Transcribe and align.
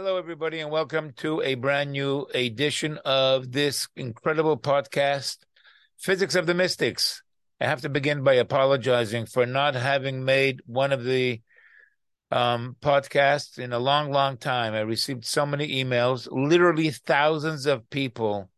Hello, 0.00 0.16
everybody, 0.16 0.60
and 0.60 0.70
welcome 0.70 1.12
to 1.14 1.42
a 1.42 1.56
brand 1.56 1.90
new 1.90 2.24
edition 2.32 3.00
of 3.04 3.50
this 3.50 3.88
incredible 3.96 4.56
podcast, 4.56 5.38
Physics 5.98 6.36
of 6.36 6.46
the 6.46 6.54
Mystics. 6.54 7.20
I 7.60 7.64
have 7.64 7.80
to 7.80 7.88
begin 7.88 8.22
by 8.22 8.34
apologizing 8.34 9.26
for 9.26 9.44
not 9.44 9.74
having 9.74 10.24
made 10.24 10.62
one 10.66 10.92
of 10.92 11.02
the 11.02 11.42
um, 12.30 12.76
podcasts 12.80 13.58
in 13.58 13.72
a 13.72 13.80
long, 13.80 14.12
long 14.12 14.36
time. 14.36 14.72
I 14.72 14.82
received 14.82 15.24
so 15.24 15.44
many 15.44 15.82
emails, 15.82 16.28
literally 16.30 16.90
thousands 16.90 17.66
of 17.66 17.90
people 17.90 18.50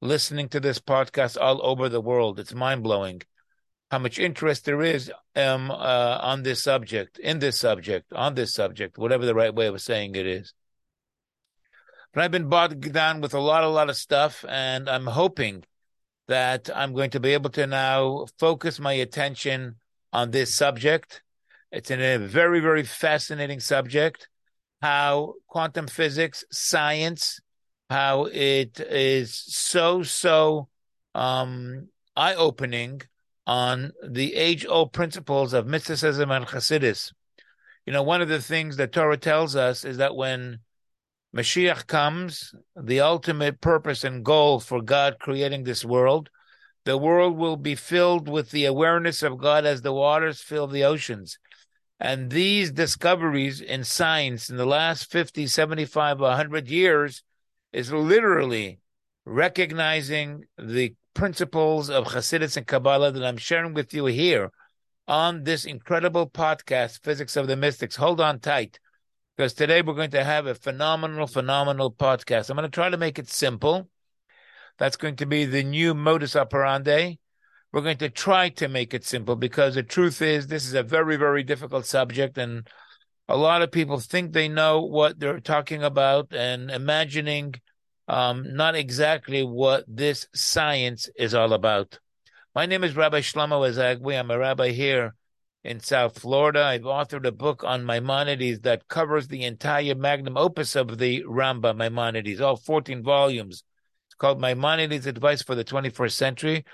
listening 0.00 0.48
to 0.48 0.60
this 0.60 0.78
podcast 0.78 1.36
all 1.38 1.60
over 1.62 1.90
the 1.90 2.00
world. 2.00 2.40
It's 2.40 2.54
mind 2.54 2.82
blowing 2.82 3.20
how 3.90 3.98
much 3.98 4.18
interest 4.18 4.64
there 4.64 4.80
is 4.80 5.12
um, 5.34 5.70
uh, 5.70 5.74
on 6.22 6.42
this 6.42 6.62
subject, 6.62 7.18
in 7.18 7.38
this 7.38 7.60
subject, 7.60 8.14
on 8.14 8.34
this 8.34 8.54
subject, 8.54 8.96
whatever 8.96 9.26
the 9.26 9.34
right 9.34 9.54
way 9.54 9.66
of 9.66 9.78
saying 9.82 10.14
it 10.14 10.26
is. 10.26 10.54
But 12.16 12.24
I've 12.24 12.30
been 12.30 12.48
bogged 12.48 12.94
down 12.94 13.20
with 13.20 13.34
a 13.34 13.38
lot, 13.38 13.62
a 13.62 13.68
lot 13.68 13.90
of 13.90 13.96
stuff, 13.96 14.42
and 14.48 14.88
I'm 14.88 15.04
hoping 15.04 15.64
that 16.28 16.70
I'm 16.74 16.94
going 16.94 17.10
to 17.10 17.20
be 17.20 17.34
able 17.34 17.50
to 17.50 17.66
now 17.66 18.24
focus 18.38 18.80
my 18.80 18.94
attention 18.94 19.74
on 20.14 20.30
this 20.30 20.54
subject. 20.54 21.22
It's 21.70 21.90
a 21.90 22.16
very, 22.16 22.60
very 22.60 22.84
fascinating 22.84 23.60
subject. 23.60 24.30
How 24.80 25.34
quantum 25.46 25.88
physics, 25.88 26.42
science, 26.50 27.38
how 27.90 28.24
it 28.32 28.80
is 28.80 29.34
so, 29.34 30.02
so 30.02 30.68
um, 31.14 31.88
eye 32.16 32.34
opening 32.34 33.02
on 33.46 33.92
the 34.02 34.36
age 34.36 34.64
old 34.64 34.94
principles 34.94 35.52
of 35.52 35.66
mysticism 35.66 36.30
and 36.30 36.46
Hasidus. 36.46 37.12
You 37.84 37.92
know, 37.92 38.02
one 38.02 38.22
of 38.22 38.30
the 38.30 38.40
things 38.40 38.78
that 38.78 38.92
Torah 38.92 39.18
tells 39.18 39.54
us 39.54 39.84
is 39.84 39.98
that 39.98 40.16
when 40.16 40.60
Mashiach 41.34 41.86
comes, 41.86 42.54
the 42.74 43.00
ultimate 43.00 43.60
purpose 43.60 44.04
and 44.04 44.24
goal 44.24 44.60
for 44.60 44.80
God 44.80 45.16
creating 45.20 45.64
this 45.64 45.84
world, 45.84 46.30
the 46.84 46.96
world 46.96 47.36
will 47.36 47.56
be 47.56 47.74
filled 47.74 48.28
with 48.28 48.50
the 48.50 48.64
awareness 48.64 49.22
of 49.22 49.38
God 49.38 49.66
as 49.66 49.82
the 49.82 49.92
waters 49.92 50.40
fill 50.40 50.66
the 50.66 50.84
oceans. 50.84 51.38
And 51.98 52.30
these 52.30 52.70
discoveries 52.70 53.60
in 53.60 53.82
science 53.82 54.50
in 54.50 54.56
the 54.56 54.66
last 54.66 55.10
50, 55.10 55.46
75, 55.46 56.20
100 56.20 56.68
years 56.68 57.22
is 57.72 57.92
literally 57.92 58.78
recognizing 59.24 60.44
the 60.56 60.94
principles 61.14 61.90
of 61.90 62.06
Hasidus 62.06 62.56
and 62.56 62.66
Kabbalah 62.66 63.10
that 63.12 63.24
I'm 63.24 63.38
sharing 63.38 63.74
with 63.74 63.92
you 63.92 64.06
here 64.06 64.52
on 65.08 65.44
this 65.44 65.64
incredible 65.64 66.28
podcast, 66.28 67.02
Physics 67.02 67.36
of 67.36 67.46
the 67.46 67.56
Mystics. 67.56 67.96
Hold 67.96 68.20
on 68.20 68.38
tight 68.38 68.78
because 69.36 69.52
today 69.52 69.82
we're 69.82 69.94
going 69.94 70.10
to 70.10 70.24
have 70.24 70.46
a 70.46 70.54
phenomenal, 70.54 71.26
phenomenal 71.26 71.92
podcast. 71.92 72.48
I'm 72.48 72.56
going 72.56 72.70
to 72.70 72.74
try 72.74 72.88
to 72.88 72.96
make 72.96 73.18
it 73.18 73.28
simple. 73.28 73.88
That's 74.78 74.96
going 74.96 75.16
to 75.16 75.26
be 75.26 75.44
the 75.44 75.62
new 75.62 75.92
modus 75.94 76.34
operandi. 76.34 77.18
We're 77.72 77.82
going 77.82 77.98
to 77.98 78.08
try 78.08 78.48
to 78.50 78.68
make 78.68 78.94
it 78.94 79.04
simple 79.04 79.36
because 79.36 79.74
the 79.74 79.82
truth 79.82 80.22
is, 80.22 80.46
this 80.46 80.66
is 80.66 80.72
a 80.72 80.82
very, 80.82 81.16
very 81.16 81.42
difficult 81.42 81.84
subject. 81.84 82.38
And 82.38 82.66
a 83.28 83.36
lot 83.36 83.60
of 83.60 83.70
people 83.70 84.00
think 84.00 84.32
they 84.32 84.48
know 84.48 84.80
what 84.80 85.20
they're 85.20 85.40
talking 85.40 85.82
about 85.82 86.32
and 86.32 86.70
imagining 86.70 87.56
um, 88.08 88.54
not 88.54 88.74
exactly 88.74 89.42
what 89.42 89.84
this 89.86 90.28
science 90.34 91.10
is 91.16 91.34
all 91.34 91.52
about. 91.52 91.98
My 92.54 92.64
name 92.64 92.84
is 92.84 92.96
Rabbi 92.96 93.20
Shlomo 93.20 93.68
Ezagui. 93.68 94.18
I'm 94.18 94.30
a 94.30 94.38
rabbi 94.38 94.70
here 94.70 95.14
in 95.66 95.80
South 95.80 96.20
Florida. 96.20 96.62
I've 96.62 96.82
authored 96.82 97.26
a 97.26 97.32
book 97.32 97.64
on 97.64 97.84
Maimonides 97.84 98.60
that 98.60 98.88
covers 98.88 99.26
the 99.26 99.42
entire 99.42 99.96
magnum 99.96 100.36
opus 100.36 100.76
of 100.76 100.98
the 100.98 101.24
Rambam 101.24 101.76
Maimonides, 101.76 102.40
all 102.40 102.56
14 102.56 103.02
volumes. 103.02 103.64
It's 104.06 104.14
called 104.14 104.40
Maimonides 104.40 105.06
Advice 105.06 105.42
for 105.42 105.54
the 105.54 105.64
21st 105.64 106.12
Century. 106.12 106.64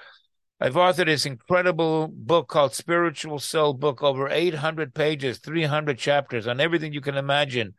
I've 0.61 0.75
authored 0.75 1.07
this 1.07 1.27
incredible 1.27 2.07
book 2.07 2.49
called 2.49 2.75
Spiritual 2.75 3.39
Soul 3.39 3.73
Book, 3.73 4.03
over 4.03 4.29
800 4.29 4.95
pages, 4.95 5.39
300 5.39 5.99
chapters 5.99 6.47
on 6.47 6.61
everything 6.61 6.93
you 6.93 7.01
can 7.01 7.17
imagine 7.17 7.75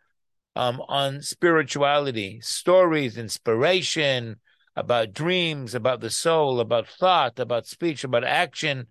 um, 0.56 0.82
on 0.88 1.22
spirituality, 1.22 2.40
stories, 2.42 3.18
inspiration, 3.18 4.38
about 4.76 5.14
dreams, 5.14 5.76
about 5.76 6.02
the 6.02 6.10
soul, 6.10 6.60
about 6.60 6.88
thought, 6.88 7.40
about 7.40 7.68
speech, 7.68 8.04
about 8.04 8.24
action, 8.24 8.88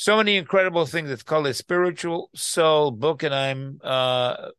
so 0.00 0.16
many 0.16 0.36
incredible 0.36 0.86
things. 0.86 1.10
It's 1.10 1.24
called 1.24 1.48
a 1.48 1.54
spiritual 1.54 2.30
soul 2.32 2.92
book, 2.92 3.24
and 3.24 3.34
I'm 3.34 3.80
uh, 3.82 4.50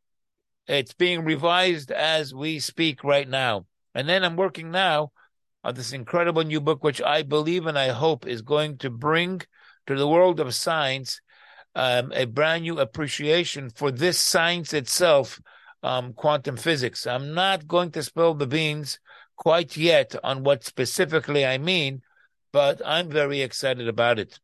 it's 0.68 0.94
being 0.94 1.24
revised 1.24 1.92
as 1.92 2.34
we 2.34 2.60
speak 2.60 3.06
right 3.06 3.28
now. 3.28 3.66
And 3.96 4.10
then 4.10 4.26
I'm 4.26 4.36
working 4.36 4.70
now 4.70 5.14
on 5.64 5.76
this 5.76 5.94
incredible 5.94 6.44
new 6.44 6.60
book, 6.60 6.84
which 6.84 7.02
I 7.02 7.24
believe 7.24 7.68
and 7.68 7.80
I 7.80 7.88
hope 7.88 8.28
is 8.28 8.42
going 8.42 8.80
to 8.80 8.90
bring 8.90 9.42
to 9.88 9.96
the 9.96 10.10
world 10.10 10.42
of 10.42 10.54
science 10.54 11.22
um, 11.74 12.12
a 12.14 12.26
brand 12.26 12.64
new 12.64 12.78
appreciation 12.78 13.70
for 13.70 13.92
this 13.92 14.20
science 14.20 14.74
itself, 14.74 15.40
um, 15.84 16.12
quantum 16.12 16.58
physics. 16.58 17.08
I'm 17.08 17.34
not 17.34 17.66
going 17.66 17.92
to 17.92 18.04
spill 18.04 18.34
the 18.34 18.46
beans 18.46 19.00
quite 19.38 19.78
yet 19.78 20.18
on 20.22 20.44
what 20.44 20.66
specifically 20.66 21.46
I 21.46 21.60
mean, 21.60 22.02
but 22.52 22.82
I'm 22.86 23.10
very 23.10 23.40
excited 23.40 23.88
about 23.88 24.20
it. 24.20 24.38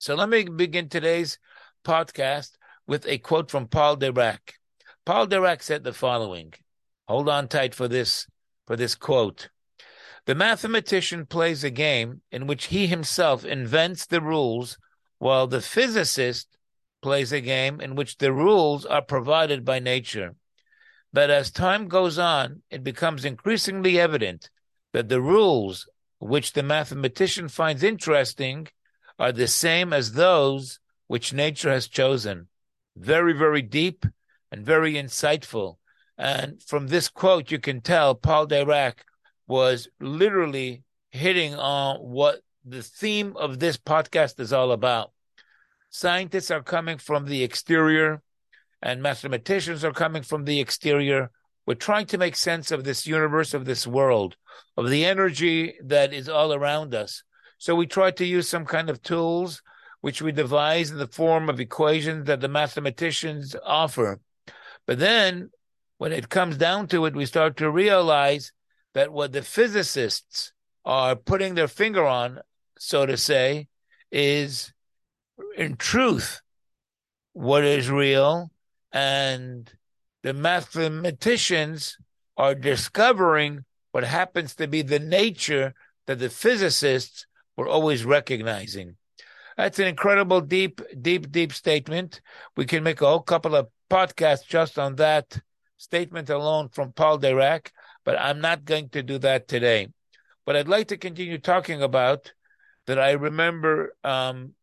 So 0.00 0.14
let 0.14 0.28
me 0.28 0.44
begin 0.44 0.88
today's 0.88 1.40
podcast 1.84 2.52
with 2.86 3.04
a 3.08 3.18
quote 3.18 3.50
from 3.50 3.66
Paul 3.66 3.96
Dirac. 3.96 4.38
Paul 5.04 5.26
Dirac 5.26 5.60
said 5.60 5.82
the 5.82 5.92
following. 5.92 6.54
Hold 7.08 7.28
on 7.28 7.48
tight 7.48 7.74
for 7.74 7.88
this 7.88 8.28
for 8.64 8.76
this 8.76 8.94
quote. 8.94 9.48
The 10.26 10.36
mathematician 10.36 11.26
plays 11.26 11.64
a 11.64 11.70
game 11.70 12.20
in 12.30 12.46
which 12.46 12.66
he 12.66 12.86
himself 12.86 13.44
invents 13.44 14.06
the 14.06 14.20
rules, 14.20 14.78
while 15.18 15.48
the 15.48 15.60
physicist 15.60 16.46
plays 17.02 17.32
a 17.32 17.40
game 17.40 17.80
in 17.80 17.96
which 17.96 18.18
the 18.18 18.32
rules 18.32 18.84
are 18.84 19.02
provided 19.02 19.64
by 19.64 19.80
nature. 19.80 20.36
But 21.12 21.30
as 21.30 21.50
time 21.50 21.88
goes 21.88 22.20
on, 22.20 22.62
it 22.70 22.84
becomes 22.84 23.24
increasingly 23.24 23.98
evident 23.98 24.48
that 24.92 25.08
the 25.08 25.20
rules 25.20 25.88
which 26.20 26.52
the 26.52 26.62
mathematician 26.62 27.48
finds 27.48 27.82
interesting 27.82 28.68
are 29.18 29.32
the 29.32 29.48
same 29.48 29.92
as 29.92 30.12
those 30.12 30.78
which 31.06 31.32
nature 31.32 31.70
has 31.70 31.88
chosen. 31.88 32.48
Very, 32.96 33.32
very 33.32 33.62
deep 33.62 34.06
and 34.52 34.64
very 34.64 34.94
insightful. 34.94 35.76
And 36.16 36.62
from 36.62 36.88
this 36.88 37.08
quote, 37.08 37.50
you 37.50 37.58
can 37.58 37.80
tell 37.80 38.14
Paul 38.14 38.46
Dirac 38.46 38.94
was 39.46 39.88
literally 40.00 40.82
hitting 41.10 41.54
on 41.54 41.96
what 41.96 42.40
the 42.64 42.82
theme 42.82 43.36
of 43.36 43.58
this 43.58 43.76
podcast 43.76 44.38
is 44.40 44.52
all 44.52 44.72
about. 44.72 45.12
Scientists 45.90 46.50
are 46.50 46.62
coming 46.62 46.98
from 46.98 47.24
the 47.24 47.42
exterior, 47.42 48.20
and 48.82 49.02
mathematicians 49.02 49.84
are 49.84 49.92
coming 49.92 50.22
from 50.22 50.44
the 50.44 50.60
exterior. 50.60 51.30
We're 51.66 51.74
trying 51.74 52.06
to 52.06 52.18
make 52.18 52.36
sense 52.36 52.70
of 52.70 52.84
this 52.84 53.06
universe, 53.06 53.54
of 53.54 53.64
this 53.64 53.86
world, 53.86 54.36
of 54.76 54.90
the 54.90 55.04
energy 55.04 55.74
that 55.84 56.12
is 56.12 56.28
all 56.28 56.52
around 56.52 56.94
us. 56.94 57.22
So 57.58 57.74
we 57.74 57.86
try 57.86 58.12
to 58.12 58.24
use 58.24 58.48
some 58.48 58.64
kind 58.64 58.88
of 58.88 59.02
tools 59.02 59.62
which 60.00 60.22
we 60.22 60.30
devise 60.30 60.90
in 60.90 60.98
the 60.98 61.08
form 61.08 61.48
of 61.48 61.58
equations 61.58 62.26
that 62.26 62.40
the 62.40 62.48
mathematicians 62.48 63.56
offer. 63.64 64.20
But 64.86 65.00
then 65.00 65.50
when 65.98 66.12
it 66.12 66.28
comes 66.28 66.56
down 66.56 66.86
to 66.88 67.04
it, 67.06 67.16
we 67.16 67.26
start 67.26 67.56
to 67.56 67.70
realize 67.70 68.52
that 68.94 69.12
what 69.12 69.32
the 69.32 69.42
physicists 69.42 70.52
are 70.84 71.16
putting 71.16 71.54
their 71.54 71.68
finger 71.68 72.06
on, 72.06 72.38
so 72.78 73.04
to 73.04 73.16
say, 73.16 73.66
is 74.12 74.72
in 75.56 75.76
truth 75.76 76.40
what 77.32 77.64
is 77.64 77.90
real. 77.90 78.50
And 78.92 79.70
the 80.22 80.32
mathematicians 80.32 81.98
are 82.36 82.54
discovering 82.54 83.64
what 83.90 84.04
happens 84.04 84.54
to 84.54 84.68
be 84.68 84.82
the 84.82 85.00
nature 85.00 85.74
that 86.06 86.20
the 86.20 86.30
physicists 86.30 87.26
we're 87.58 87.68
always 87.68 88.04
recognizing. 88.04 88.94
That's 89.56 89.80
an 89.80 89.88
incredible, 89.88 90.40
deep, 90.40 90.80
deep, 91.02 91.32
deep 91.32 91.52
statement. 91.52 92.20
We 92.56 92.66
can 92.66 92.84
make 92.84 93.00
a 93.00 93.06
whole 93.06 93.20
couple 93.20 93.56
of 93.56 93.66
podcasts 93.90 94.46
just 94.46 94.78
on 94.78 94.94
that 94.96 95.40
statement 95.76 96.30
alone 96.30 96.68
from 96.68 96.92
Paul 96.92 97.18
Dirac, 97.18 97.72
but 98.04 98.16
I'm 98.16 98.40
not 98.40 98.64
going 98.64 98.90
to 98.90 99.02
do 99.02 99.18
that 99.18 99.48
today. 99.48 99.88
But 100.46 100.54
I'd 100.54 100.68
like 100.68 100.86
to 100.88 100.96
continue 100.96 101.38
talking 101.38 101.82
about 101.82 102.32
that 102.86 103.00
I 103.00 103.12
remember 103.12 103.96
um, 104.04 104.54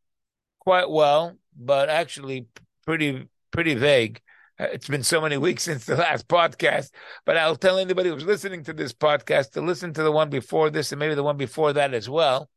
quite 0.59 0.89
well, 0.89 1.35
but 1.53 1.89
actually 1.89 2.47
pretty 2.85 3.27
pretty 3.51 3.75
vague. 3.75 4.21
It's 4.57 4.87
been 4.87 5.03
so 5.03 5.19
many 5.19 5.35
weeks 5.45 5.63
since 5.63 5.85
the 5.85 5.97
last 5.97 6.29
podcast, 6.29 6.91
but 7.25 7.35
I'll 7.35 7.57
tell 7.57 7.77
anybody 7.77 8.09
who's 8.09 8.23
listening 8.23 8.63
to 8.63 8.73
this 8.73 8.93
podcast 8.93 9.51
to 9.51 9.61
listen 9.61 9.91
to 9.95 10.03
the 10.03 10.13
one 10.13 10.29
before 10.29 10.69
this 10.69 10.93
and 10.93 10.99
maybe 10.99 11.15
the 11.15 11.23
one 11.23 11.35
before 11.35 11.73
that 11.73 11.93
as 11.93 12.09
well 12.09 12.49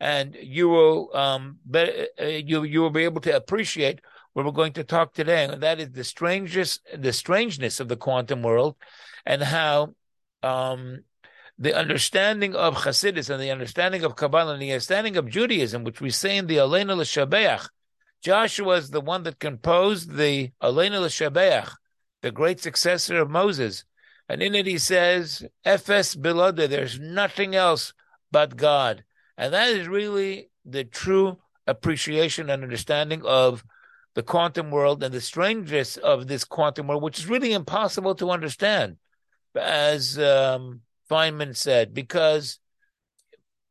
and 0.00 0.36
you 0.40 0.68
will 0.68 1.16
um, 1.16 1.58
be, 1.68 2.06
uh, 2.20 2.24
you 2.24 2.64
you 2.64 2.80
will 2.80 2.90
be 2.90 3.04
able 3.04 3.20
to 3.22 3.36
appreciate 3.36 4.00
what 4.32 4.44
we're 4.44 4.52
going 4.52 4.74
to 4.74 4.84
talk 4.84 5.14
today, 5.14 5.44
and 5.44 5.62
that 5.62 5.80
is 5.80 5.90
the 5.92 6.04
strangest, 6.04 6.86
the 6.96 7.12
strangeness 7.12 7.80
of 7.80 7.88
the 7.88 7.96
quantum 7.96 8.42
world, 8.42 8.76
and 9.24 9.42
how 9.42 9.94
um, 10.42 11.02
the 11.58 11.74
understanding 11.74 12.54
of 12.54 12.74
Hasidus 12.74 13.30
and 13.30 13.42
the 13.42 13.50
understanding 13.50 14.04
of 14.04 14.16
Kabbalah 14.16 14.52
and 14.52 14.62
the 14.62 14.72
understanding 14.72 15.16
of 15.16 15.30
Judaism, 15.30 15.84
which 15.84 16.00
we 16.00 16.10
say 16.10 16.36
in 16.36 16.46
the 16.46 16.56
Aleinu 16.56 16.96
L'Shabeach, 16.96 17.66
Joshua 18.22 18.76
is 18.76 18.90
the 18.90 19.00
one 19.00 19.22
that 19.22 19.38
composed 19.38 20.16
the 20.16 20.50
Aleinu 20.62 21.00
L'Shabeach, 21.00 21.70
the 22.20 22.30
great 22.30 22.60
successor 22.60 23.20
of 23.20 23.30
Moses. 23.30 23.84
And 24.28 24.42
in 24.42 24.54
it 24.54 24.66
he 24.66 24.78
says, 24.78 25.46
Ephes 25.64 26.14
Bilode, 26.14 26.68
there's 26.68 26.98
nothing 26.98 27.54
else 27.54 27.94
but 28.30 28.56
God. 28.56 29.04
And 29.36 29.52
that 29.52 29.70
is 29.70 29.88
really 29.88 30.50
the 30.64 30.84
true 30.84 31.38
appreciation 31.66 32.50
and 32.50 32.62
understanding 32.62 33.22
of 33.24 33.64
the 34.14 34.22
quantum 34.22 34.70
world 34.70 35.02
and 35.02 35.12
the 35.12 35.20
strangeness 35.20 35.98
of 35.98 36.26
this 36.26 36.44
quantum 36.44 36.86
world, 36.86 37.02
which 37.02 37.18
is 37.18 37.26
really 37.26 37.52
impossible 37.52 38.14
to 38.14 38.30
understand, 38.30 38.96
as 39.54 40.18
um, 40.18 40.80
Feynman 41.10 41.54
said, 41.54 41.92
because 41.92 42.58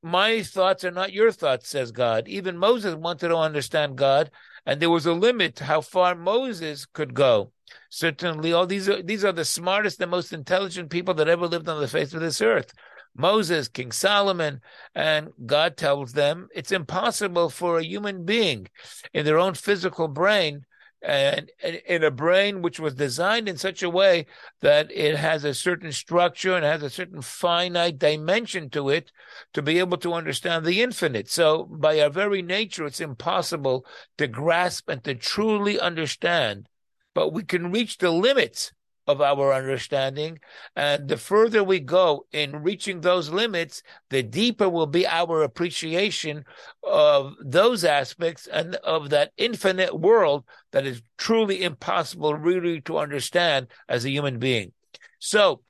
my 0.03 0.43
thoughts 0.43 0.83
are 0.83 0.91
not 0.91 1.13
your 1.13 1.31
thoughts, 1.31 1.69
says 1.69 1.91
God. 1.91 2.27
Even 2.27 2.59
Moses 2.59 2.93
wanted 2.93 3.29
to 3.29 3.37
understand 3.37 3.97
God, 3.97 4.29
and 4.63 4.79
there 4.79 4.89
was 4.91 5.07
a 5.07 5.13
limit 5.13 5.55
to 5.55 5.63
how 5.63 5.81
far 5.81 6.13
Moses 6.13 6.85
could 6.85 7.15
go. 7.15 7.51
Certainly, 7.89 8.53
all 8.53 8.67
these 8.67 8.87
are 8.87 9.01
these 9.01 9.25
are 9.25 9.31
the 9.31 9.43
smartest 9.43 9.99
and 9.99 10.11
most 10.11 10.31
intelligent 10.31 10.91
people 10.91 11.15
that 11.15 11.27
ever 11.27 11.47
lived 11.47 11.67
on 11.67 11.81
the 11.81 11.87
face 11.87 12.13
of 12.13 12.21
this 12.21 12.39
earth. 12.39 12.71
Moses, 13.15 13.67
King 13.67 13.91
Solomon, 13.91 14.61
and 14.93 15.29
God 15.45 15.77
tells 15.77 16.13
them 16.13 16.49
it's 16.53 16.71
impossible 16.71 17.49
for 17.49 17.79
a 17.79 17.83
human 17.83 18.25
being 18.25 18.67
in 19.13 19.25
their 19.25 19.39
own 19.39 19.53
physical 19.53 20.07
brain 20.07 20.65
and 21.01 21.51
in 21.61 22.03
a 22.03 22.09
brain 22.09 22.61
which 22.61 22.79
was 22.79 22.95
designed 22.95 23.47
in 23.47 23.57
such 23.57 23.83
a 23.83 23.89
way 23.89 24.25
that 24.61 24.91
it 24.91 25.15
has 25.15 25.43
a 25.43 25.53
certain 25.53 25.91
structure 25.91 26.55
and 26.55 26.65
has 26.65 26.81
a 26.81 26.89
certain 26.89 27.21
finite 27.21 27.99
dimension 27.99 28.69
to 28.71 28.89
it 28.89 29.11
to 29.53 29.61
be 29.61 29.77
able 29.77 29.97
to 29.97 30.13
understand 30.13 30.65
the 30.65 30.81
infinite. 30.81 31.29
So, 31.29 31.65
by 31.65 31.99
our 31.99 32.09
very 32.09 32.41
nature, 32.41 32.85
it's 32.85 32.99
impossible 32.99 33.85
to 34.17 34.27
grasp 34.27 34.89
and 34.89 35.03
to 35.03 35.13
truly 35.13 35.79
understand, 35.79 36.67
but 37.13 37.31
we 37.31 37.43
can 37.43 37.71
reach 37.71 37.99
the 37.99 38.11
limits 38.11 38.71
of 39.07 39.21
our 39.21 39.53
understanding. 39.53 40.39
And 40.75 41.07
the 41.07 41.17
further 41.17 41.63
we 41.63 41.79
go 41.79 42.25
in 42.31 42.63
reaching 42.63 43.01
those 43.01 43.29
limits, 43.29 43.83
the 44.09 44.23
deeper 44.23 44.69
will 44.69 44.87
be 44.87 45.07
our 45.07 45.43
appreciation 45.43 46.45
of 46.83 47.33
those 47.39 47.83
aspects 47.83 48.47
and 48.47 48.75
of 48.75 49.09
that 49.11 49.31
infinite 49.37 49.97
world 49.97 50.45
that 50.71 50.85
is 50.85 51.01
truly 51.17 51.63
impossible 51.63 52.33
really 52.33 52.81
to 52.81 52.97
understand 52.97 53.67
as 53.87 54.05
a 54.05 54.09
human 54.09 54.39
being. 54.39 54.71
So, 55.19 55.61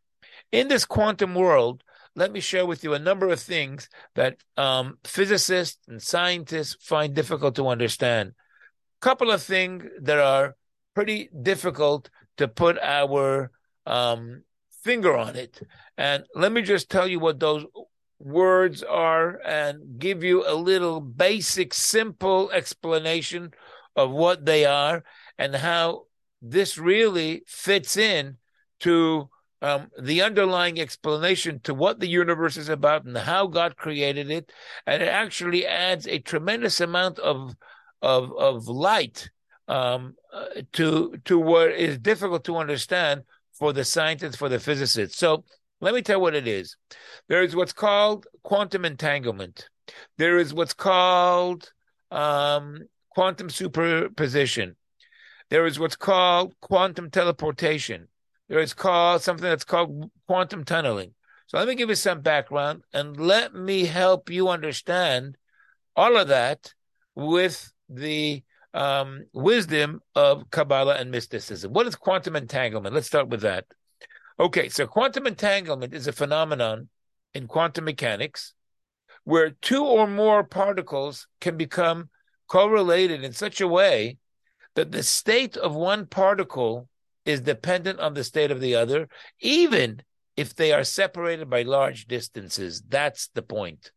in 0.52 0.68
this 0.68 0.86
quantum 0.86 1.36
world, 1.36 1.84
let 2.16 2.32
me 2.32 2.40
share 2.40 2.66
with 2.66 2.84
you 2.84 2.94
a 2.94 3.00
number 3.00 3.30
of 3.30 3.42
things 3.42 3.90
that 4.16 4.38
um, 4.56 4.98
physicists 5.04 5.80
and 5.88 6.02
scientists 6.02 6.78
find 6.80 7.14
difficult 7.14 7.56
to 7.56 7.68
understand. 7.68 8.30
A 8.30 9.02
couple 9.02 9.32
of 9.32 9.44
things 9.44 9.84
that 10.02 10.20
are 10.20 10.56
pretty 10.94 11.30
difficult 11.42 12.10
to 12.38 12.48
put 12.48 12.78
our 12.80 13.52
um, 13.86 14.44
finger 14.84 15.16
on 15.16 15.36
it. 15.36 15.62
And 15.98 16.24
let 16.36 16.52
me 16.52 16.62
just 16.62 16.90
tell 16.90 17.08
you 17.08 17.20
what 17.20 17.40
those 17.40 17.66
words 18.20 18.84
are 18.84 19.40
and 19.46 20.00
give 20.00 20.24
you 20.24 20.48
a 20.48 20.56
little 20.56 21.02
basic, 21.02 21.74
simple 21.74 22.52
explanation 22.52 23.52
of 23.96 24.12
what 24.12 24.46
they 24.46 24.66
are 24.66 25.04
and 25.38 25.56
how 25.56 26.04
this 26.42 26.78
really 26.78 27.44
fits 27.48 27.98
in 27.98 28.38
to 28.82 29.30
um, 29.62 29.90
the 30.00 30.22
underlying 30.22 30.80
explanation 30.80 31.60
to 31.62 31.74
what 31.74 32.00
the 32.00 32.08
universe 32.08 32.58
is 32.58 32.70
about 32.70 33.06
and 33.06 33.18
how 33.18 33.48
God 33.48 33.76
created 33.78 34.30
it, 34.30 34.52
and 34.86 35.02
it 35.02 35.08
actually 35.08 35.66
adds 35.66 36.08
a 36.08 36.20
tremendous 36.20 36.82
amount 36.82 37.20
of 37.20 37.56
of 38.02 38.32
of 38.38 38.68
light 38.68 39.30
um, 39.68 40.16
uh, 40.34 40.46
to 40.74 41.16
to 41.26 41.40
what 41.40 41.72
is 41.72 41.98
difficult 41.98 42.44
to 42.46 42.58
understand 42.58 43.24
for 43.54 43.74
the 43.74 43.84
scientists, 43.84 44.36
for 44.36 44.50
the 44.50 44.60
physicists. 44.60 45.18
So 45.18 45.44
let 45.82 45.94
me 45.94 46.02
tell 46.02 46.18
you 46.18 46.22
what 46.22 46.36
it 46.36 46.48
is. 46.48 46.78
There 47.28 47.44
is 47.44 47.56
what's 47.56 47.74
called 47.74 48.28
quantum 48.44 48.86
entanglement. 48.86 49.70
There 50.18 50.38
is 50.38 50.54
what's 50.54 50.74
called 50.74 51.72
um, 52.12 52.84
quantum 53.10 53.50
superposition. 53.50 54.76
There 55.50 55.66
is 55.66 55.80
what's 55.80 55.96
called 55.96 56.54
quantum 56.62 57.10
teleportation. 57.10 58.08
There 58.50 58.60
is 58.60 58.74
called 58.74 59.22
something 59.22 59.44
that's 59.44 59.64
called 59.64 60.12
quantum 60.28 60.64
tunneling. 60.64 61.14
So 61.48 61.58
let 61.58 61.68
me 61.68 61.76
give 61.76 61.90
you 61.90 61.96
some 61.96 62.22
background 62.22 62.84
and 62.94 63.18
let 63.18 63.54
me 63.54 63.86
help 63.86 64.30
you 64.30 64.50
understand 64.50 65.38
all 65.96 66.18
of 66.18 66.28
that 66.30 66.74
with 67.16 67.72
the 67.88 68.44
um, 68.76 69.26
wisdom 69.34 70.02
of 70.14 70.50
Kabbalah 70.52 70.96
and 70.96 71.10
mysticism. 71.10 71.72
What 71.72 71.88
is 71.88 71.96
quantum 71.96 72.36
entanglement? 72.36 72.94
Let's 72.94 73.08
start 73.08 73.30
with 73.30 73.42
that. 73.42 73.66
Okay, 74.38 74.68
so 74.68 74.86
quantum 74.86 75.28
entanglement 75.28 75.94
is 75.94 76.08
a 76.08 76.12
phenomenon 76.12 76.90
in 77.34 77.48
quantum 77.48 77.86
mechanics 77.86 78.54
where 79.24 79.52
two 79.62 79.84
or 79.84 80.08
more 80.08 80.44
particles 80.44 81.28
can 81.40 81.56
become 81.56 82.10
correlated 82.48 83.24
in 83.24 83.32
such 83.32 83.62
a 83.62 83.68
way 83.68 84.18
that 84.76 84.92
the 84.92 85.04
state 85.04 85.56
of 85.56 85.74
one 85.74 86.06
particle 86.06 86.90
is 87.26 87.42
dependent 87.42 88.00
on 88.02 88.14
the 88.14 88.24
state 88.26 88.52
of 88.52 88.60
the 88.60 88.76
other, 88.76 89.08
even 89.40 90.02
if 90.36 90.54
they 90.54 90.74
are 90.74 90.84
separated 90.84 91.50
by 91.50 91.62
large 91.62 92.06
distances. 92.08 92.84
That's 92.88 93.30
the 93.34 93.42
point. 93.42 93.92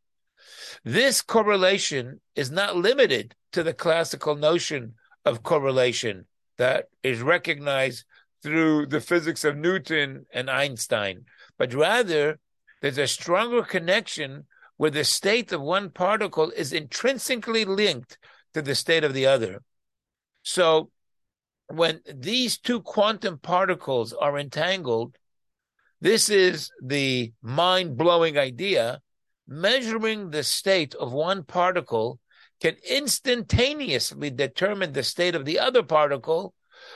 This 0.85 1.21
correlation 1.21 2.21
is 2.37 2.51
not 2.51 2.77
limited 2.77 3.35
to 3.53 3.63
the 3.63 3.75
classical 3.75 4.35
notion 4.35 4.95
of 5.25 5.43
correlation 5.43 6.27
that 6.59 6.87
is 7.03 7.21
recognized 7.21 8.05
through 8.43 8.87
the 8.87 9.01
physics 9.01 9.45
of 9.45 9.57
Newton 9.57 10.27
and 10.33 10.51
Einstein, 10.51 11.25
but 11.59 11.75
rather 11.75 12.39
there's 12.81 12.99
a 12.99 13.07
stronger 13.07 13.63
connection 13.63 14.47
where 14.77 14.91
the 14.91 15.05
state 15.05 15.53
of 15.53 15.61
one 15.61 15.91
particle 15.91 16.51
is 16.51 16.73
intrinsically 16.73 17.65
linked 17.65 18.17
to 18.55 18.63
the 18.63 18.75
state 18.75 19.05
of 19.05 19.13
the 19.13 19.27
other. 19.27 19.63
So 20.43 20.91
when 21.67 22.01
these 22.15 22.59
two 22.59 22.81
quantum 22.81 23.39
particles 23.39 24.13
are 24.13 24.39
entangled, 24.39 25.17
this 26.01 26.29
is 26.29 26.71
the 26.83 27.33
mind 27.43 27.97
blowing 27.97 28.39
idea. 28.39 29.01
Measuring 29.49 30.31
the 30.31 30.45
state 30.45 30.95
of 30.95 31.13
one 31.13 31.43
particle 31.43 32.21
can 32.61 32.77
instantaneously 32.89 34.31
determine 34.31 34.93
the 34.93 35.03
state 35.03 35.35
of 35.35 35.45
the 35.45 35.59
other 35.59 35.83
particle, 35.83 36.55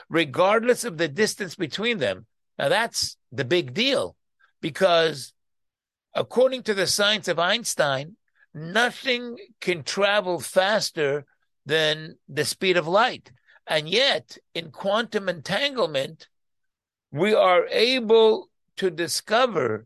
regardless 0.09 0.83
of 0.83 0.97
the 0.97 1.07
distance 1.07 1.55
between 1.55 1.99
them. 1.99 2.25
Now, 2.57 2.69
that's 2.69 3.17
the 3.31 3.45
big 3.45 3.73
deal 3.73 4.15
because, 4.61 5.33
according 6.13 6.63
to 6.63 6.73
the 6.73 6.87
science 6.87 7.27
of 7.27 7.39
Einstein, 7.39 8.15
nothing 8.53 9.37
can 9.59 9.83
travel 9.83 10.39
faster 10.39 11.25
than 11.65 12.17
the 12.27 12.45
speed 12.45 12.77
of 12.77 12.87
light. 12.87 13.31
And 13.65 13.87
yet, 13.87 14.37
in 14.53 14.71
quantum 14.71 15.29
entanglement, 15.29 16.27
we 17.11 17.33
are 17.33 17.67
able 17.67 18.49
to 18.77 18.89
discover 18.89 19.85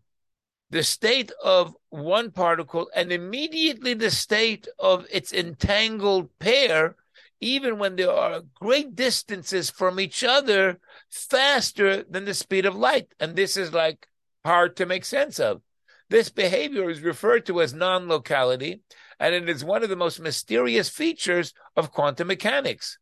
the 0.70 0.84
state 0.84 1.32
of 1.44 1.76
one 1.90 2.32
particle 2.32 2.90
and 2.96 3.12
immediately 3.12 3.94
the 3.94 4.12
state 4.12 4.68
of 4.80 5.06
its 5.12 5.32
entangled 5.32 6.30
pair, 6.40 6.96
even 7.40 7.78
when 7.78 7.96
there 7.96 8.12
are 8.12 8.42
great 8.60 8.96
distances 8.96 9.70
from 9.70 10.00
each 10.00 10.24
other, 10.24 10.80
faster 11.10 12.04
than 12.04 12.26
the 12.26 12.34
speed 12.34 12.66
of 12.66 12.76
light. 12.76 13.14
And 13.20 13.36
this 13.36 13.56
is 13.56 13.74
like 13.74 14.08
hard 14.44 14.76
to 14.78 14.86
make 14.86 15.06
sense 15.06 15.40
of. 15.40 15.62
This 16.10 16.30
behavior 16.30 16.90
is 16.90 17.02
referred 17.02 17.46
to 17.48 17.62
as 17.62 17.74
non 17.74 18.08
locality, 18.08 18.82
and 19.20 19.36
it 19.36 19.50
is 19.50 19.64
one 19.64 19.84
of 19.84 19.90
the 19.90 19.96
most 19.96 20.20
mysterious 20.20 20.90
features 20.90 21.54
of 21.76 21.92
quantum 21.92 22.28
mechanics. 22.28 22.98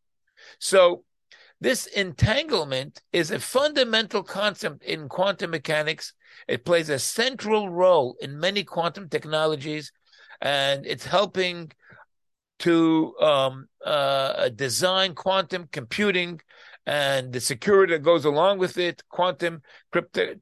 So, 0.58 1.04
this 1.60 1.86
entanglement 1.86 3.02
is 3.12 3.30
a 3.30 3.38
fundamental 3.40 4.22
concept 4.22 4.82
in 4.82 5.08
quantum 5.08 5.50
mechanics 5.50 6.12
it 6.48 6.64
plays 6.64 6.88
a 6.88 6.98
central 6.98 7.70
role 7.70 8.16
in 8.20 8.38
many 8.38 8.64
quantum 8.64 9.08
technologies, 9.08 9.92
and 10.40 10.86
it's 10.86 11.06
helping 11.06 11.72
to 12.60 13.14
um, 13.20 13.68
uh, 13.84 14.48
design 14.50 15.14
quantum 15.14 15.68
computing 15.72 16.40
and 16.86 17.32
the 17.32 17.40
security 17.40 17.94
that 17.94 18.02
goes 18.02 18.24
along 18.24 18.58
with 18.58 18.78
it, 18.78 19.02
quantum 19.08 19.60
crypto- 19.90 20.36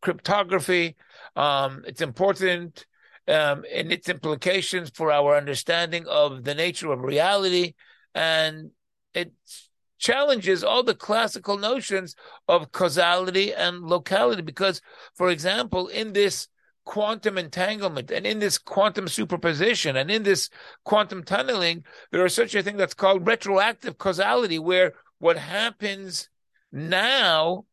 cryptography. 0.00 0.96
Um, 1.34 1.82
it's 1.86 2.00
important 2.00 2.86
um, 3.26 3.64
in 3.64 3.90
its 3.90 4.08
implications 4.08 4.90
for 4.94 5.10
our 5.10 5.36
understanding 5.36 6.06
of 6.06 6.44
the 6.44 6.54
nature 6.54 6.92
of 6.92 7.00
reality, 7.00 7.74
and 8.14 8.70
it's 9.12 9.67
challenges 9.98 10.64
all 10.64 10.82
the 10.82 10.94
classical 10.94 11.58
notions 11.58 12.14
of 12.46 12.72
causality 12.72 13.52
and 13.52 13.82
locality. 13.82 14.42
Because, 14.42 14.80
for 15.14 15.28
example, 15.30 15.88
in 15.88 16.12
this 16.12 16.48
quantum 16.84 17.36
entanglement 17.36 18.10
and 18.10 18.26
in 18.26 18.38
this 18.38 18.56
quantum 18.56 19.08
superposition 19.08 19.96
and 19.96 20.10
in 20.10 20.22
this 20.22 20.48
quantum 20.84 21.22
tunneling, 21.22 21.84
there 22.10 22.24
is 22.24 22.34
such 22.34 22.54
a 22.54 22.62
thing 22.62 22.78
that's 22.78 22.94
called 22.94 23.26
retroactive 23.26 23.98
causality, 23.98 24.58
where 24.58 24.94
what 25.18 25.36
happens 25.36 26.30
now 26.72 27.64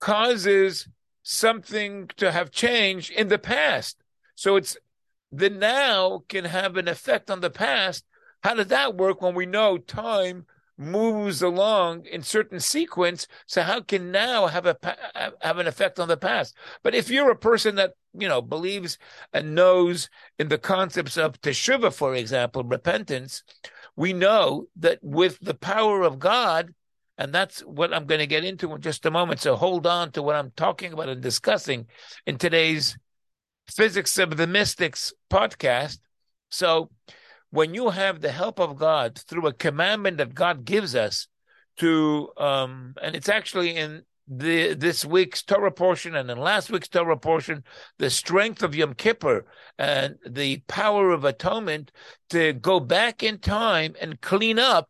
causes 0.00 0.88
something 1.22 2.08
to 2.16 2.32
have 2.32 2.50
changed 2.50 3.10
in 3.10 3.28
the 3.28 3.38
past. 3.38 3.96
So 4.34 4.56
it's 4.56 4.76
the 5.32 5.50
now 5.50 6.24
can 6.28 6.44
have 6.44 6.76
an 6.76 6.88
effect 6.88 7.30
on 7.30 7.40
the 7.40 7.50
past. 7.50 8.04
How 8.42 8.54
does 8.54 8.68
that 8.68 8.96
work 8.96 9.22
when 9.22 9.34
we 9.34 9.46
know 9.46 9.78
time 9.78 10.46
moves 10.80 11.42
along 11.42 12.06
in 12.06 12.22
certain 12.22 12.58
sequence. 12.58 13.26
So 13.46 13.62
how 13.62 13.80
can 13.82 14.10
now 14.10 14.46
have 14.46 14.66
a 14.66 14.76
have 15.42 15.58
an 15.58 15.66
effect 15.66 16.00
on 16.00 16.08
the 16.08 16.16
past? 16.16 16.56
But 16.82 16.94
if 16.94 17.10
you're 17.10 17.30
a 17.30 17.36
person 17.36 17.74
that 17.76 17.92
you 18.14 18.26
know 18.26 18.40
believes 18.40 18.98
and 19.32 19.54
knows 19.54 20.08
in 20.38 20.48
the 20.48 20.58
concepts 20.58 21.16
of 21.16 21.40
teshuva, 21.40 21.92
for 21.92 22.14
example, 22.14 22.64
repentance, 22.64 23.42
we 23.94 24.12
know 24.12 24.66
that 24.76 24.98
with 25.02 25.38
the 25.40 25.54
power 25.54 26.02
of 26.02 26.18
God, 26.18 26.74
and 27.18 27.32
that's 27.32 27.60
what 27.60 27.92
I'm 27.92 28.06
going 28.06 28.20
to 28.20 28.26
get 28.26 28.44
into 28.44 28.74
in 28.74 28.80
just 28.80 29.04
a 29.04 29.10
moment. 29.10 29.40
So 29.40 29.56
hold 29.56 29.86
on 29.86 30.12
to 30.12 30.22
what 30.22 30.36
I'm 30.36 30.52
talking 30.56 30.94
about 30.94 31.10
and 31.10 31.20
discussing 31.20 31.86
in 32.26 32.38
today's 32.38 32.96
Physics 33.68 34.18
of 34.18 34.36
the 34.36 34.46
Mystics 34.46 35.12
podcast. 35.30 35.98
So 36.50 36.90
when 37.50 37.74
you 37.74 37.90
have 37.90 38.20
the 38.20 38.32
help 38.32 38.58
of 38.58 38.76
God 38.76 39.18
through 39.18 39.46
a 39.46 39.52
commandment 39.52 40.18
that 40.18 40.34
God 40.34 40.64
gives 40.64 40.94
us 40.94 41.28
to, 41.78 42.30
um, 42.36 42.94
and 43.02 43.16
it's 43.16 43.28
actually 43.28 43.76
in 43.76 44.02
the 44.32 44.74
this 44.74 45.04
week's 45.04 45.42
Torah 45.42 45.72
portion 45.72 46.14
and 46.14 46.30
in 46.30 46.38
last 46.38 46.70
week's 46.70 46.88
Torah 46.88 47.16
portion, 47.16 47.64
the 47.98 48.10
strength 48.10 48.62
of 48.62 48.76
Yom 48.76 48.94
Kippur 48.94 49.44
and 49.76 50.16
the 50.24 50.58
power 50.68 51.10
of 51.10 51.24
atonement 51.24 51.90
to 52.30 52.52
go 52.52 52.78
back 52.78 53.24
in 53.24 53.38
time 53.38 53.96
and 54.00 54.20
clean 54.20 54.58
up 54.58 54.88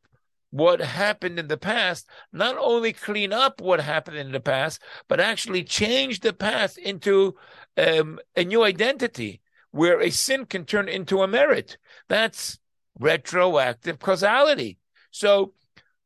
what 0.50 0.80
happened 0.80 1.38
in 1.38 1.48
the 1.48 1.56
past, 1.56 2.06
not 2.32 2.56
only 2.58 2.92
clean 2.92 3.32
up 3.32 3.60
what 3.60 3.80
happened 3.80 4.18
in 4.18 4.32
the 4.32 4.40
past, 4.40 4.82
but 5.08 5.20
actually 5.20 5.64
change 5.64 6.20
the 6.20 6.32
past 6.32 6.76
into 6.76 7.34
um, 7.78 8.18
a 8.36 8.44
new 8.44 8.62
identity 8.64 9.40
where 9.70 10.00
a 10.00 10.10
sin 10.10 10.46
can 10.46 10.64
turn 10.64 10.88
into 10.88 11.22
a 11.22 11.28
merit. 11.28 11.78
That's 12.08 12.58
retroactive 12.98 13.98
causality. 13.98 14.78
So, 15.10 15.54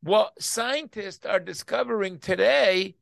what 0.02 0.40
scientists 0.40 1.24
are 1.24 1.40
discovering 1.40 2.18
today 2.18 2.96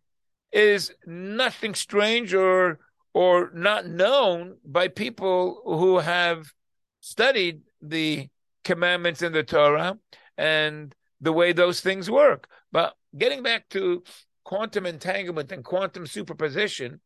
is 0.53 0.93
nothing 1.07 1.75
strange 1.75 2.33
or 2.33 2.79
or 3.15 3.51
not 3.55 3.87
known 3.87 4.57
by 4.65 4.89
people 4.89 5.61
who 5.65 5.99
have 5.99 6.53
studied 7.01 7.61
the 7.83 8.29
commandments 8.65 9.23
in 9.23 9.33
the 9.33 9.43
Torah 9.43 9.99
and 10.39 10.95
the 11.21 11.33
way 11.33 11.53
those 11.53 11.81
things 11.81 12.11
work. 12.11 12.49
But 12.71 12.95
getting 13.17 13.43
back 13.43 13.69
to 13.71 14.03
quantum 14.45 14.87
entanglement 14.87 15.53
and 15.53 15.65
quantum 15.65 16.07
superposition, 16.07 17.01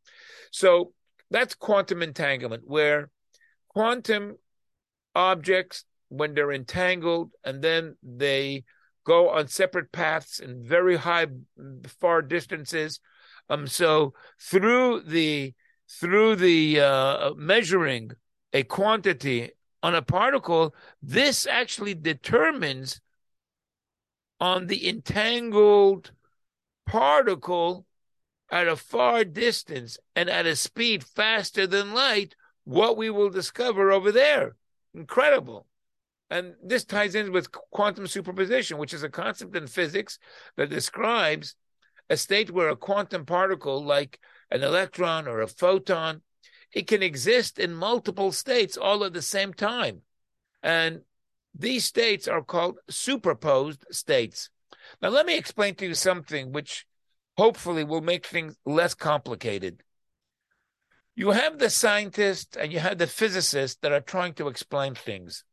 so 0.53 0.93
that's 1.31 1.55
quantum 1.55 2.03
entanglement, 2.03 2.63
where 2.67 3.11
quantum 3.77 4.39
objects, 5.15 5.85
when 6.09 6.33
they're 6.33 6.53
entangled 6.53 7.33
and 7.45 7.61
then 7.61 7.95
they 8.03 8.65
go 9.05 9.29
on 9.29 9.49
separate 9.49 9.93
paths 9.93 10.39
in 10.39 10.65
very 10.65 10.97
high, 10.97 11.27
far 12.01 12.23
distances. 12.23 13.01
Um, 13.51 13.67
so 13.67 14.15
through 14.41 15.03
the 15.03 15.53
through 16.01 16.37
the 16.37 16.81
uh, 16.81 17.35
measuring 17.37 18.13
a 18.55 18.63
quantity 18.63 19.51
on 19.83 19.95
a 19.95 20.01
particle, 20.01 20.75
this 21.03 21.47
actually 21.47 21.95
determines 21.95 23.03
on 24.41 24.69
the 24.69 24.89
entangled 24.89 26.13
particle 26.87 27.85
at 28.51 28.69
a 28.69 28.77
far 28.77 29.23
distance 29.23 29.99
and 30.15 30.31
at 30.31 30.47
a 30.47 30.57
speed 30.57 31.05
faster 31.05 31.67
than 31.67 31.93
light 31.93 32.35
what 32.67 32.97
we 32.97 33.09
will 33.09 33.31
discover 33.31 33.93
over 33.93 34.13
there. 34.13 34.57
Incredible. 34.93 35.67
And 36.29 36.55
this 36.63 36.85
ties 36.85 37.15
in 37.15 37.31
with 37.31 37.53
quantum 37.53 38.09
superposition, 38.09 38.77
which 38.77 38.93
is 38.93 39.05
a 39.05 39.09
concept 39.09 39.57
in 39.57 39.69
physics 39.69 40.19
that 40.57 40.69
describes 40.69 41.55
a 42.11 42.17
state 42.17 42.51
where 42.51 42.69
a 42.69 42.77
quantum 42.77 43.25
particle, 43.25 43.85
like 43.85 44.19
an 44.51 44.65
electron 44.65 45.29
or 45.29 45.41
a 45.41 45.47
photon, 45.47 46.23
it 46.73 46.89
can 46.89 47.03
exist 47.03 47.61
in 47.61 47.73
multiple 47.73 48.33
states 48.33 48.77
all 48.77 49.05
at 49.05 49.13
the 49.13 49.23
same 49.23 49.55
time. 49.55 50.03
And 50.61 51.03
these 51.55 51.85
states 51.85 52.27
are 52.27 52.43
called 52.43 52.79
superposed 52.91 53.85
states. 53.93 54.51
Now, 55.01 55.11
let 55.11 55.25
me 55.25 55.39
explain 55.39 55.77
to 55.77 55.87
you 55.87 55.95
something 55.95 56.53
which 56.53 56.85
hopefully 57.37 57.85
will 57.85 58.01
make 58.01 58.27
things 58.27 58.57
less 58.67 58.95
complicated. 58.95 59.83
You 61.17 61.31
have 61.31 61.59
the 61.59 61.71
scientists 61.71 62.59
and 62.59 62.71
you 62.71 62.79
have 62.79 62.99
the 62.99 63.07
physicists 63.07 63.79
that 63.81 63.91
are 63.91 64.03
trying 64.03 64.35
to 64.35 64.49
explain 64.49 64.95
things, 64.95 65.45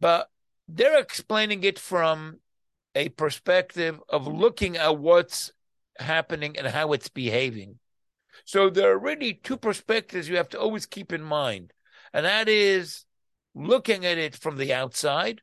but 0.00 0.30
they're 0.66 0.98
explaining 0.98 1.62
it 1.64 1.78
from 1.78 2.38
a 2.94 3.10
perspective 3.10 4.00
of 4.08 4.26
looking 4.26 4.78
at 4.78 4.98
what's 4.98 5.52
happening 5.98 6.56
and 6.56 6.66
how 6.66 6.94
it's 6.94 7.10
behaving. 7.10 7.78
So 8.46 8.70
there 8.70 8.90
are 8.90 8.98
really 8.98 9.34
two 9.34 9.58
perspectives 9.58 10.30
you 10.30 10.38
have 10.38 10.48
to 10.50 10.60
always 10.60 10.86
keep 10.86 11.12
in 11.12 11.22
mind, 11.22 11.74
and 12.14 12.24
that 12.24 12.48
is 12.48 13.04
looking 13.54 14.06
at 14.06 14.16
it 14.16 14.34
from 14.34 14.56
the 14.56 14.72
outside 14.72 15.42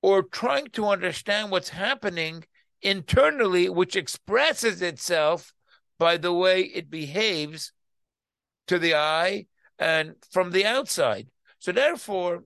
or 0.00 0.22
trying 0.22 0.68
to 0.68 0.86
understand 0.86 1.50
what's 1.50 1.70
happening 1.70 2.44
internally, 2.82 3.68
which 3.68 3.96
expresses 3.96 4.80
itself 4.80 5.52
by 5.98 6.16
the 6.16 6.32
way 6.32 6.60
it 6.60 6.88
behaves 6.88 7.72
to 8.66 8.78
the 8.78 8.94
eye 8.94 9.46
and 9.78 10.14
from 10.30 10.50
the 10.50 10.64
outside. 10.64 11.28
So, 11.58 11.72
therefore, 11.72 12.44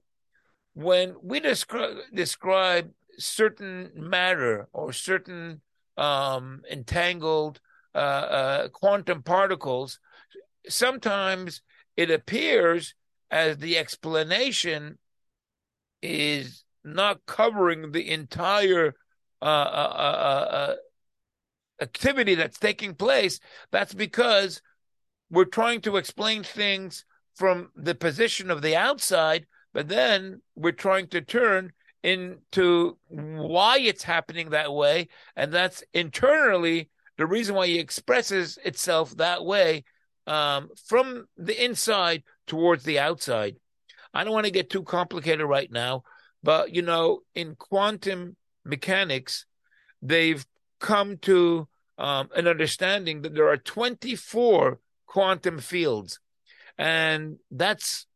when 0.74 1.14
we 1.22 1.40
describe, 1.40 1.96
describe 2.14 2.90
certain 3.18 3.90
matter 3.94 4.68
or 4.72 4.92
certain 4.92 5.60
um, 5.96 6.62
entangled 6.70 7.60
uh, 7.94 7.98
uh, 7.98 8.68
quantum 8.68 9.22
particles, 9.22 9.98
sometimes 10.68 11.62
it 11.96 12.10
appears 12.10 12.94
as 13.30 13.58
the 13.58 13.78
explanation 13.78 14.98
is 16.02 16.64
not 16.84 17.26
covering 17.26 17.92
the 17.92 18.10
entire 18.10 18.94
uh, 19.42 19.44
uh, 19.44 19.94
uh, 19.96 20.54
uh, 20.54 20.74
activity 21.80 22.34
that's 22.34 22.58
taking 22.58 22.94
place. 22.94 23.40
That's 23.70 23.94
because 23.94 24.62
we're 25.30 25.44
trying 25.44 25.80
to 25.82 25.96
explain 25.96 26.42
things 26.42 27.04
from 27.34 27.70
the 27.76 27.94
position 27.94 28.50
of 28.50 28.62
the 28.62 28.76
outside, 28.76 29.46
but 29.72 29.88
then 29.88 30.42
we're 30.56 30.72
trying 30.72 31.06
to 31.08 31.20
turn 31.20 31.72
into 32.02 32.96
why 33.08 33.78
it's 33.78 34.02
happening 34.02 34.50
that 34.50 34.72
way. 34.72 35.08
And 35.36 35.52
that's 35.52 35.84
internally 35.92 36.90
the 37.18 37.26
reason 37.26 37.54
why 37.54 37.66
it 37.66 37.80
expresses 37.80 38.58
itself 38.64 39.16
that 39.16 39.44
way 39.44 39.84
um, 40.26 40.70
from 40.86 41.26
the 41.36 41.64
inside 41.64 42.22
towards 42.46 42.84
the 42.84 42.98
outside. 42.98 43.56
I 44.12 44.24
don't 44.24 44.32
want 44.32 44.46
to 44.46 44.52
get 44.52 44.70
too 44.70 44.82
complicated 44.82 45.46
right 45.46 45.70
now, 45.70 46.02
but 46.42 46.74
you 46.74 46.82
know, 46.82 47.20
in 47.34 47.54
quantum 47.54 48.36
mechanics, 48.64 49.46
they've 50.02 50.44
come 50.80 51.18
to 51.18 51.68
um, 51.98 52.30
an 52.34 52.48
understanding 52.48 53.22
that 53.22 53.34
there 53.34 53.48
are 53.48 53.56
24 53.56 54.80
quantum 55.10 55.58
fields. 55.58 56.20
And 56.78 57.38
that's 57.50 58.06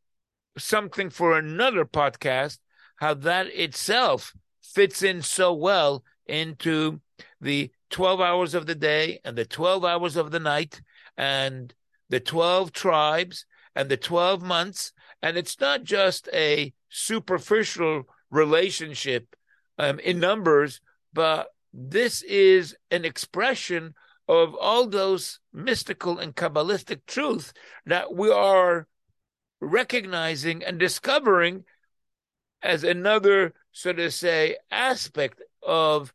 something 0.57 1.11
for 1.11 1.37
another 1.37 1.85
podcast, 1.85 2.59
how 2.97 3.15
that 3.15 3.49
itself 3.49 4.33
fits 4.63 5.03
in 5.03 5.21
so 5.21 5.53
well 5.53 6.05
into 6.27 7.01
the 7.41 7.73
12 7.91 8.21
hours 8.21 8.55
of 8.55 8.67
the 8.67 8.77
day 8.77 9.19
and 9.25 9.37
the 9.37 9.45
12 9.45 9.85
hours 9.85 10.15
of 10.15 10.31
the 10.31 10.39
night 10.39 10.81
and 11.17 11.75
the 12.11 12.21
12 12.21 12.73
tribes 12.73 13.45
and 13.75 13.89
the 13.89 13.97
12 13.97 14.41
months. 14.41 14.93
And 15.21 15.37
it's 15.37 15.59
not 15.59 15.83
just 15.83 16.29
a 16.33 16.73
superficial 16.91 18.05
relationship 18.31 19.35
um, 19.79 19.99
in 19.99 20.21
numbers, 20.21 20.81
but 21.13 21.49
this 21.73 22.23
is 22.23 22.77
an 22.93 23.05
expression 23.05 23.95
of 24.28 24.54
all 24.54 24.87
those 24.87 25.40
mystical 25.52 26.19
and 26.19 26.35
Kabbalistic 26.35 27.00
truths 27.07 27.52
that 27.87 28.14
we 28.14 28.31
are 28.31 28.87
recognizing 29.61 30.62
and 30.64 30.78
discovering 30.78 31.64
as 32.62 32.83
another, 32.83 33.52
so 33.73 33.93
to 33.93 34.11
say, 34.11 34.57
aspect 34.71 35.43
of 35.62 36.14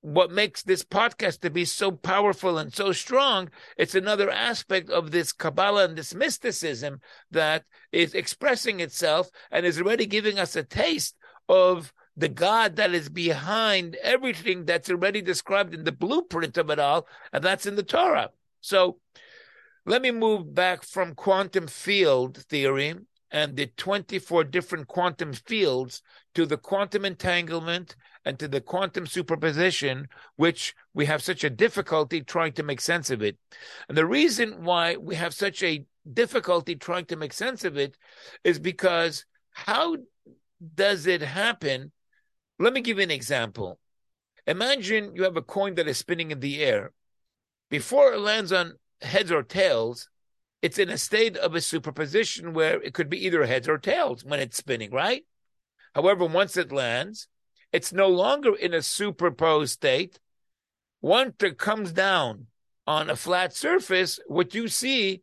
what 0.00 0.30
makes 0.30 0.62
this 0.62 0.84
podcast 0.84 1.40
to 1.40 1.50
be 1.50 1.64
so 1.64 1.90
powerful 1.90 2.58
and 2.58 2.74
so 2.74 2.92
strong, 2.92 3.48
it's 3.76 3.94
another 3.94 4.30
aspect 4.30 4.90
of 4.90 5.10
this 5.10 5.32
Kabbalah 5.32 5.84
and 5.84 5.96
this 5.96 6.14
mysticism 6.14 7.00
that 7.30 7.64
is 7.92 8.14
expressing 8.14 8.80
itself 8.80 9.28
and 9.50 9.66
is 9.66 9.80
already 9.80 10.06
giving 10.06 10.38
us 10.38 10.54
a 10.54 10.62
taste 10.62 11.16
of 11.48 11.92
the 12.16 12.28
God 12.28 12.76
that 12.76 12.94
is 12.94 13.08
behind 13.08 13.96
everything 13.96 14.64
that's 14.64 14.90
already 14.90 15.20
described 15.20 15.74
in 15.74 15.84
the 15.84 15.92
blueprint 15.92 16.56
of 16.56 16.70
it 16.70 16.78
all, 16.78 17.06
and 17.32 17.44
that's 17.44 17.66
in 17.66 17.76
the 17.76 17.82
Torah. 17.82 18.30
So 18.60 18.98
let 19.84 20.02
me 20.02 20.10
move 20.10 20.54
back 20.54 20.82
from 20.82 21.14
quantum 21.14 21.66
field 21.66 22.38
theory 22.48 22.94
and 23.30 23.56
the 23.56 23.66
24 23.66 24.44
different 24.44 24.88
quantum 24.88 25.32
fields 25.32 26.02
to 26.34 26.46
the 26.46 26.56
quantum 26.56 27.04
entanglement 27.04 27.96
and 28.24 28.38
to 28.38 28.48
the 28.48 28.60
quantum 28.60 29.06
superposition, 29.06 30.08
which 30.36 30.74
we 30.94 31.06
have 31.06 31.22
such 31.22 31.44
a 31.44 31.50
difficulty 31.50 32.20
trying 32.20 32.52
to 32.52 32.62
make 32.62 32.80
sense 32.80 33.10
of 33.10 33.22
it. 33.22 33.36
And 33.88 33.96
the 33.96 34.06
reason 34.06 34.64
why 34.64 34.96
we 34.96 35.14
have 35.16 35.34
such 35.34 35.62
a 35.62 35.84
difficulty 36.12 36.76
trying 36.76 37.04
to 37.06 37.16
make 37.16 37.32
sense 37.32 37.64
of 37.64 37.76
it 37.76 37.96
is 38.42 38.58
because 38.58 39.24
how 39.52 39.96
does 40.74 41.06
it 41.06 41.22
happen? 41.22 41.92
Let 42.58 42.72
me 42.72 42.80
give 42.80 42.98
you 42.98 43.04
an 43.04 43.10
example. 43.10 43.78
Imagine 44.46 45.14
you 45.14 45.24
have 45.24 45.36
a 45.36 45.42
coin 45.42 45.74
that 45.74 45.88
is 45.88 45.98
spinning 45.98 46.30
in 46.30 46.40
the 46.40 46.62
air. 46.62 46.92
Before 47.68 48.12
it 48.12 48.20
lands 48.20 48.52
on 48.52 48.74
heads 49.02 49.30
or 49.30 49.42
tails, 49.42 50.08
it's 50.62 50.78
in 50.78 50.88
a 50.88 50.98
state 50.98 51.36
of 51.36 51.54
a 51.54 51.60
superposition 51.60 52.54
where 52.54 52.80
it 52.80 52.94
could 52.94 53.10
be 53.10 53.24
either 53.26 53.44
heads 53.44 53.68
or 53.68 53.78
tails 53.78 54.24
when 54.24 54.40
it's 54.40 54.56
spinning, 54.56 54.90
right? 54.90 55.24
However, 55.94 56.24
once 56.24 56.56
it 56.56 56.72
lands, 56.72 57.28
it's 57.72 57.92
no 57.92 58.08
longer 58.08 58.54
in 58.54 58.72
a 58.72 58.82
superposed 58.82 59.72
state. 59.72 60.18
Once 61.02 61.34
it 61.42 61.58
comes 61.58 61.92
down 61.92 62.46
on 62.86 63.10
a 63.10 63.16
flat 63.16 63.54
surface, 63.54 64.18
what 64.28 64.54
you 64.54 64.68
see 64.68 65.22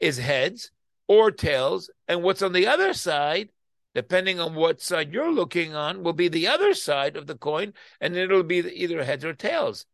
is 0.00 0.18
heads 0.18 0.72
or 1.08 1.30
tails, 1.30 1.90
and 2.08 2.22
what's 2.22 2.42
on 2.42 2.52
the 2.52 2.66
other 2.66 2.92
side, 2.92 3.50
depending 3.96 4.38
on 4.38 4.54
what 4.54 4.78
side 4.78 5.10
you're 5.10 5.32
looking 5.32 5.74
on, 5.74 6.02
will 6.02 6.12
be 6.12 6.28
the 6.28 6.46
other 6.46 6.74
side 6.74 7.16
of 7.16 7.26
the 7.26 7.34
coin, 7.34 7.72
and 7.98 8.14
it'll 8.14 8.42
be 8.42 8.58
either 8.58 9.02
heads 9.02 9.24
or 9.24 9.32
tails. 9.32 9.86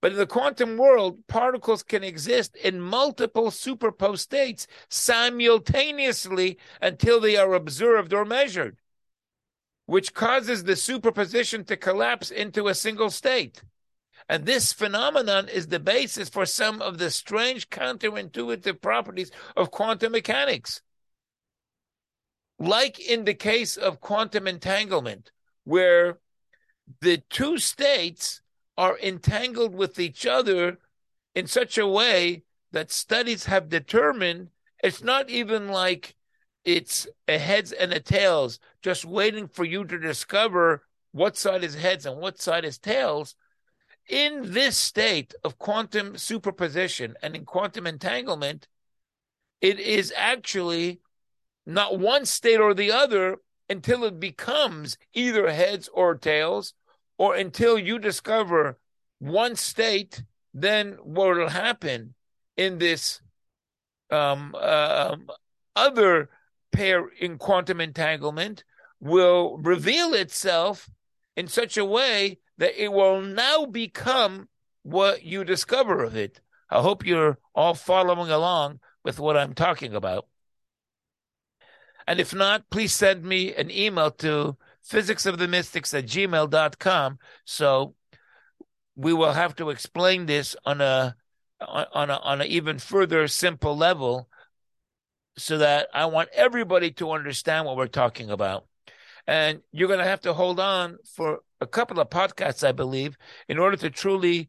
But 0.00 0.10
in 0.10 0.18
the 0.18 0.26
quantum 0.26 0.76
world, 0.76 1.24
particles 1.28 1.84
can 1.84 2.02
exist 2.02 2.56
in 2.56 2.80
multiple 2.80 3.52
superposed 3.52 4.22
states 4.22 4.66
simultaneously 4.88 6.58
until 6.82 7.20
they 7.20 7.36
are 7.36 7.54
observed 7.54 8.12
or 8.12 8.24
measured, 8.24 8.76
which 9.86 10.14
causes 10.14 10.64
the 10.64 10.74
superposition 10.74 11.62
to 11.66 11.76
collapse 11.76 12.32
into 12.32 12.66
a 12.66 12.74
single 12.74 13.08
state. 13.08 13.62
And 14.28 14.46
this 14.46 14.72
phenomenon 14.72 15.48
is 15.48 15.68
the 15.68 15.78
basis 15.78 16.28
for 16.28 16.44
some 16.44 16.82
of 16.82 16.98
the 16.98 17.12
strange 17.12 17.70
counterintuitive 17.70 18.80
properties 18.80 19.30
of 19.56 19.70
quantum 19.70 20.10
mechanics. 20.10 20.82
Like 22.58 22.98
in 22.98 23.24
the 23.24 23.34
case 23.34 23.76
of 23.76 24.00
quantum 24.00 24.46
entanglement, 24.46 25.30
where 25.64 26.18
the 27.00 27.22
two 27.30 27.58
states 27.58 28.40
are 28.76 28.98
entangled 28.98 29.74
with 29.74 29.98
each 29.98 30.26
other 30.26 30.78
in 31.34 31.46
such 31.46 31.78
a 31.78 31.86
way 31.86 32.44
that 32.72 32.90
studies 32.90 33.46
have 33.46 33.68
determined 33.68 34.50
it's 34.82 35.02
not 35.02 35.28
even 35.28 35.68
like 35.68 36.14
it's 36.64 37.08
a 37.26 37.38
heads 37.38 37.72
and 37.72 37.92
a 37.92 38.00
tails, 38.00 38.60
just 38.82 39.04
waiting 39.04 39.48
for 39.48 39.64
you 39.64 39.84
to 39.84 39.98
discover 39.98 40.84
what 41.12 41.36
side 41.36 41.64
is 41.64 41.74
heads 41.74 42.06
and 42.06 42.20
what 42.20 42.40
side 42.40 42.64
is 42.64 42.78
tails. 42.78 43.34
In 44.08 44.52
this 44.52 44.76
state 44.76 45.34
of 45.44 45.58
quantum 45.58 46.16
superposition 46.16 47.16
and 47.22 47.34
in 47.34 47.44
quantum 47.44 47.86
entanglement, 47.86 48.68
it 49.60 49.80
is 49.80 50.12
actually 50.16 51.00
not 51.68 51.98
one 51.98 52.24
state 52.24 52.58
or 52.58 52.72
the 52.72 52.90
other 52.90 53.36
until 53.68 54.02
it 54.04 54.18
becomes 54.18 54.96
either 55.12 55.50
heads 55.50 55.88
or 55.92 56.14
tails, 56.14 56.72
or 57.18 57.34
until 57.34 57.78
you 57.78 57.98
discover 57.98 58.78
one 59.18 59.54
state, 59.54 60.22
then 60.54 60.92
what 61.02 61.36
will 61.36 61.48
happen 61.48 62.14
in 62.56 62.78
this 62.78 63.20
um, 64.10 64.54
uh, 64.58 65.16
other 65.76 66.30
pair 66.72 67.06
in 67.20 67.36
quantum 67.36 67.80
entanglement 67.82 68.64
will 68.98 69.58
reveal 69.58 70.14
itself 70.14 70.88
in 71.36 71.48
such 71.48 71.76
a 71.76 71.84
way 71.84 72.38
that 72.56 72.82
it 72.82 72.90
will 72.90 73.20
now 73.20 73.66
become 73.66 74.48
what 74.84 75.22
you 75.22 75.44
discover 75.44 76.02
of 76.02 76.16
it. 76.16 76.40
I 76.70 76.80
hope 76.80 77.04
you're 77.04 77.38
all 77.54 77.74
following 77.74 78.30
along 78.30 78.80
with 79.04 79.20
what 79.20 79.36
I'm 79.36 79.54
talking 79.54 79.94
about. 79.94 80.26
And 82.08 82.20
if 82.20 82.34
not, 82.34 82.70
please 82.70 82.94
send 82.94 83.22
me 83.22 83.54
an 83.54 83.70
email 83.70 84.10
to 84.12 84.56
physicsofthemystics 84.90 85.92
at 85.92 86.06
gmail.com. 86.06 87.18
So 87.44 87.94
we 88.96 89.12
will 89.12 89.34
have 89.34 89.54
to 89.56 89.68
explain 89.68 90.24
this 90.24 90.56
on 90.64 90.80
a 90.80 91.14
on 91.60 92.08
a 92.08 92.14
on 92.14 92.40
an 92.40 92.46
even 92.46 92.78
further 92.78 93.28
simple 93.28 93.76
level 93.76 94.30
so 95.36 95.58
that 95.58 95.88
I 95.92 96.06
want 96.06 96.30
everybody 96.32 96.92
to 96.92 97.10
understand 97.10 97.66
what 97.66 97.76
we're 97.76 97.88
talking 97.88 98.30
about. 98.30 98.64
And 99.26 99.60
you're 99.70 99.88
going 99.88 100.00
to 100.00 100.06
have 100.06 100.22
to 100.22 100.32
hold 100.32 100.58
on 100.58 100.96
for 101.14 101.40
a 101.60 101.66
couple 101.66 102.00
of 102.00 102.08
podcasts, 102.08 102.66
I 102.66 102.72
believe, 102.72 103.18
in 103.50 103.58
order 103.58 103.76
to 103.76 103.90
truly 103.90 104.48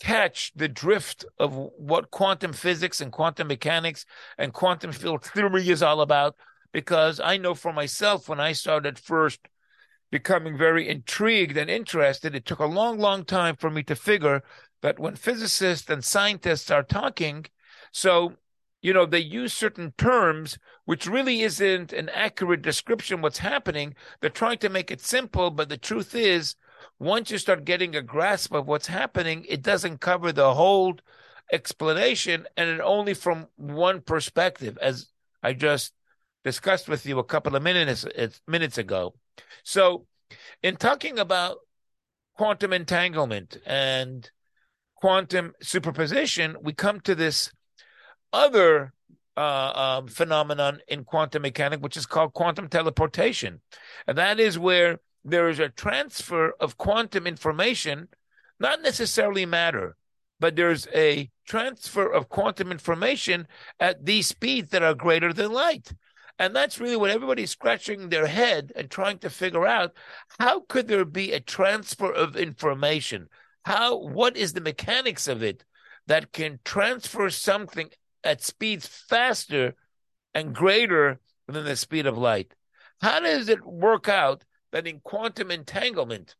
catch 0.00 0.52
the 0.54 0.68
drift 0.68 1.24
of 1.40 1.56
what 1.56 2.12
quantum 2.12 2.52
physics 2.52 3.00
and 3.00 3.10
quantum 3.10 3.48
mechanics 3.48 4.06
and 4.38 4.52
quantum 4.52 4.92
field 4.92 5.24
theory 5.24 5.68
is 5.68 5.82
all 5.82 6.02
about. 6.02 6.36
Because 6.72 7.20
I 7.20 7.36
know 7.36 7.54
for 7.54 7.72
myself, 7.72 8.28
when 8.28 8.40
I 8.40 8.52
started 8.52 8.98
first 8.98 9.40
becoming 10.10 10.56
very 10.56 10.88
intrigued 10.88 11.56
and 11.56 11.70
interested. 11.70 12.34
It 12.34 12.44
took 12.44 12.58
a 12.58 12.66
long, 12.66 12.98
long 12.98 13.24
time 13.24 13.56
for 13.56 13.70
me 13.70 13.82
to 13.84 13.94
figure 13.94 14.42
that 14.82 14.98
when 14.98 15.14
physicists 15.16 15.88
and 15.88 16.04
scientists 16.04 16.70
are 16.70 16.82
talking, 16.82 17.46
so 17.92 18.34
you 18.82 18.94
know 18.94 19.04
they 19.04 19.20
use 19.20 19.52
certain 19.52 19.92
terms 19.98 20.58
which 20.86 21.06
really 21.06 21.42
isn't 21.42 21.92
an 21.92 22.08
accurate 22.08 22.62
description 22.62 23.20
what's 23.20 23.36
happening 23.36 23.94
they're 24.20 24.30
trying 24.30 24.56
to 24.56 24.70
make 24.70 24.90
it 24.90 25.02
simple 25.02 25.50
but 25.50 25.68
the 25.68 25.76
truth 25.76 26.14
is 26.14 26.54
once 26.98 27.30
you 27.30 27.36
start 27.36 27.66
getting 27.66 27.94
a 27.94 28.00
grasp 28.00 28.54
of 28.54 28.66
what's 28.66 28.86
happening 28.86 29.44
it 29.50 29.60
doesn't 29.60 30.00
cover 30.00 30.32
the 30.32 30.54
whole 30.54 30.96
explanation 31.52 32.46
and 32.56 32.70
it 32.70 32.80
only 32.80 33.12
from 33.12 33.46
one 33.56 34.00
perspective 34.00 34.78
as 34.80 35.08
i 35.42 35.52
just 35.52 35.92
discussed 36.44 36.88
with 36.88 37.04
you 37.06 37.18
a 37.18 37.24
couple 37.24 37.54
of 37.54 37.62
minutes 37.62 38.06
minutes 38.46 38.78
ago 38.78 39.14
so, 39.64 40.06
in 40.62 40.76
talking 40.76 41.18
about 41.18 41.58
quantum 42.36 42.72
entanglement 42.72 43.58
and 43.66 44.30
quantum 44.94 45.52
superposition, 45.60 46.56
we 46.62 46.72
come 46.72 47.00
to 47.00 47.14
this 47.14 47.52
other 48.32 48.92
uh, 49.36 49.98
um, 50.00 50.08
phenomenon 50.08 50.80
in 50.88 51.04
quantum 51.04 51.42
mechanics, 51.42 51.82
which 51.82 51.96
is 51.96 52.06
called 52.06 52.34
quantum 52.34 52.68
teleportation. 52.68 53.60
And 54.06 54.18
that 54.18 54.38
is 54.38 54.58
where 54.58 55.00
there 55.24 55.48
is 55.48 55.58
a 55.58 55.68
transfer 55.68 56.54
of 56.60 56.76
quantum 56.76 57.26
information, 57.26 58.08
not 58.58 58.82
necessarily 58.82 59.46
matter, 59.46 59.96
but 60.38 60.56
there's 60.56 60.86
a 60.94 61.30
transfer 61.46 62.10
of 62.10 62.28
quantum 62.28 62.70
information 62.70 63.46
at 63.78 64.04
these 64.04 64.26
speeds 64.26 64.70
that 64.70 64.82
are 64.82 64.94
greater 64.94 65.32
than 65.32 65.52
light. 65.52 65.92
And 66.40 66.56
that's 66.56 66.80
really 66.80 66.96
what 66.96 67.10
everybody's 67.10 67.50
scratching 67.50 68.08
their 68.08 68.26
head 68.26 68.72
and 68.74 68.90
trying 68.90 69.18
to 69.18 69.28
figure 69.28 69.66
out. 69.66 69.92
How 70.38 70.60
could 70.60 70.88
there 70.88 71.04
be 71.04 71.32
a 71.32 71.38
transfer 71.38 72.10
of 72.10 72.34
information? 72.34 73.28
How, 73.66 73.98
what 73.98 74.38
is 74.38 74.54
the 74.54 74.62
mechanics 74.62 75.28
of 75.28 75.42
it 75.42 75.66
that 76.06 76.32
can 76.32 76.58
transfer 76.64 77.28
something 77.28 77.90
at 78.24 78.42
speeds 78.42 78.86
faster 78.86 79.74
and 80.32 80.54
greater 80.54 81.20
than 81.46 81.66
the 81.66 81.76
speed 81.76 82.06
of 82.06 82.16
light? 82.16 82.54
How 83.02 83.20
does 83.20 83.50
it 83.50 83.62
work 83.62 84.08
out 84.08 84.42
that 84.72 84.86
in 84.86 85.00
quantum 85.00 85.50
entanglement 85.50 86.36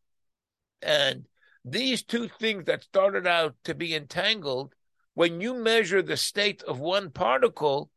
and 0.81 1.27
these 1.63 2.03
two 2.03 2.27
things 2.41 2.65
that 2.65 2.85
started 2.85 3.27
out 3.27 3.55
to 3.65 3.75
be 3.75 3.95
entangled, 3.95 4.75
when 5.13 5.43
you 5.43 5.53
measure 5.53 6.01
the 6.01 6.17
state 6.17 6.63
of 6.63 6.81
one 6.81 7.11
particle, 7.11 7.91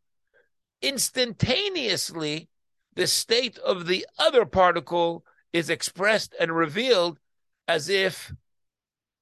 instantaneously 0.83 2.49
the 2.95 3.07
state 3.07 3.57
of 3.59 3.87
the 3.87 4.05
other 4.19 4.45
particle 4.45 5.25
is 5.51 5.69
expressed 5.69 6.35
and 6.39 6.55
revealed 6.55 7.19
as 7.67 7.89
if 7.89 8.33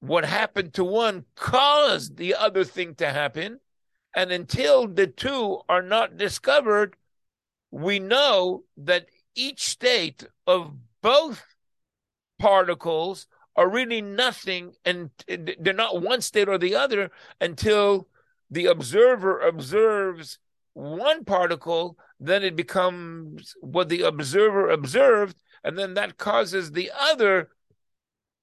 what 0.00 0.24
happened 0.24 0.74
to 0.74 0.84
one 0.84 1.24
caused 1.36 2.16
the 2.16 2.34
other 2.34 2.64
thing 2.64 2.94
to 2.96 3.08
happen. 3.08 3.60
And 4.14 4.30
until 4.30 4.88
the 4.88 5.06
two 5.06 5.60
are 5.68 5.80
not 5.80 6.16
discovered, 6.16 6.96
we 7.70 7.98
know 7.98 8.64
that 8.76 9.06
each 9.34 9.62
state 9.62 10.26
of 10.46 10.74
both 11.00 11.42
particles 12.38 13.26
are 13.56 13.68
really 13.68 14.02
nothing, 14.02 14.74
and 14.84 15.10
they're 15.26 15.72
not 15.72 16.02
one 16.02 16.20
state 16.20 16.48
or 16.48 16.58
the 16.58 16.74
other 16.74 17.10
until 17.40 18.08
the 18.50 18.66
observer 18.66 19.40
observes 19.40 20.38
one 20.74 21.24
particle, 21.24 21.96
then 22.18 22.42
it 22.42 22.56
becomes 22.56 23.54
what 23.60 23.88
the 23.88 24.02
observer 24.02 24.70
observed, 24.70 25.36
and 25.64 25.78
then 25.78 25.94
that 25.94 26.18
causes 26.18 26.70
the 26.72 26.90
other 26.98 27.50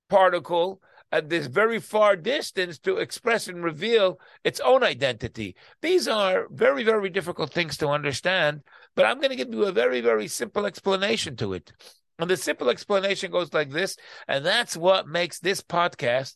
particle 0.09 0.81
at 1.11 1.29
this 1.29 1.47
very 1.47 1.79
far 1.79 2.15
distance 2.15 2.77
to 2.77 2.97
express 2.97 3.47
and 3.47 3.63
reveal 3.63 4.19
its 4.43 4.59
own 4.59 4.83
identity. 4.83 5.55
These 5.81 6.07
are 6.07 6.47
very, 6.51 6.83
very 6.83 7.09
difficult 7.09 7.51
things 7.51 7.77
to 7.77 7.87
understand, 7.87 8.61
but 8.95 9.05
I'm 9.05 9.17
going 9.17 9.31
to 9.31 9.35
give 9.35 9.53
you 9.53 9.65
a 9.65 9.71
very, 9.71 10.01
very 10.01 10.27
simple 10.27 10.65
explanation 10.65 11.35
to 11.37 11.53
it. 11.53 11.71
And 12.19 12.29
the 12.29 12.37
simple 12.37 12.69
explanation 12.69 13.31
goes 13.31 13.53
like 13.53 13.71
this, 13.71 13.97
and 14.27 14.45
that's 14.45 14.77
what 14.77 15.07
makes 15.07 15.39
this 15.39 15.61
podcast 15.61 16.35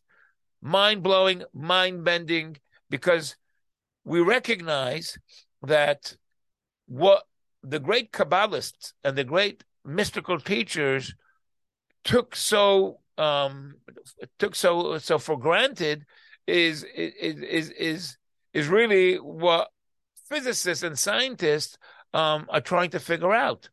mind 0.62 1.04
blowing, 1.04 1.44
mind 1.54 2.04
bending, 2.04 2.58
because 2.90 3.36
we 4.06 4.22
recognize 4.22 5.18
that 5.64 6.16
what 6.88 7.24
the 7.64 7.80
great 7.80 8.12
Kabbalists 8.12 8.94
and 9.04 9.18
the 9.18 9.24
great 9.24 9.64
mystical 9.86 10.40
teachers 10.40 11.16
took 12.04 12.36
so 12.36 13.00
um, 13.18 13.76
took 14.40 14.56
so 14.56 14.98
so 14.98 15.18
for 15.18 15.38
granted 15.38 16.06
is 16.48 16.84
is 16.96 17.38
is 17.40 17.70
is 17.70 18.18
is 18.54 18.68
really 18.68 19.16
what 19.16 19.70
physicists 20.30 20.84
and 20.84 20.98
scientists 20.98 21.78
um, 22.14 22.46
are 22.50 22.62
trying 22.62 22.90
to 22.92 23.00
figure 23.00 23.34
out. 23.34 23.70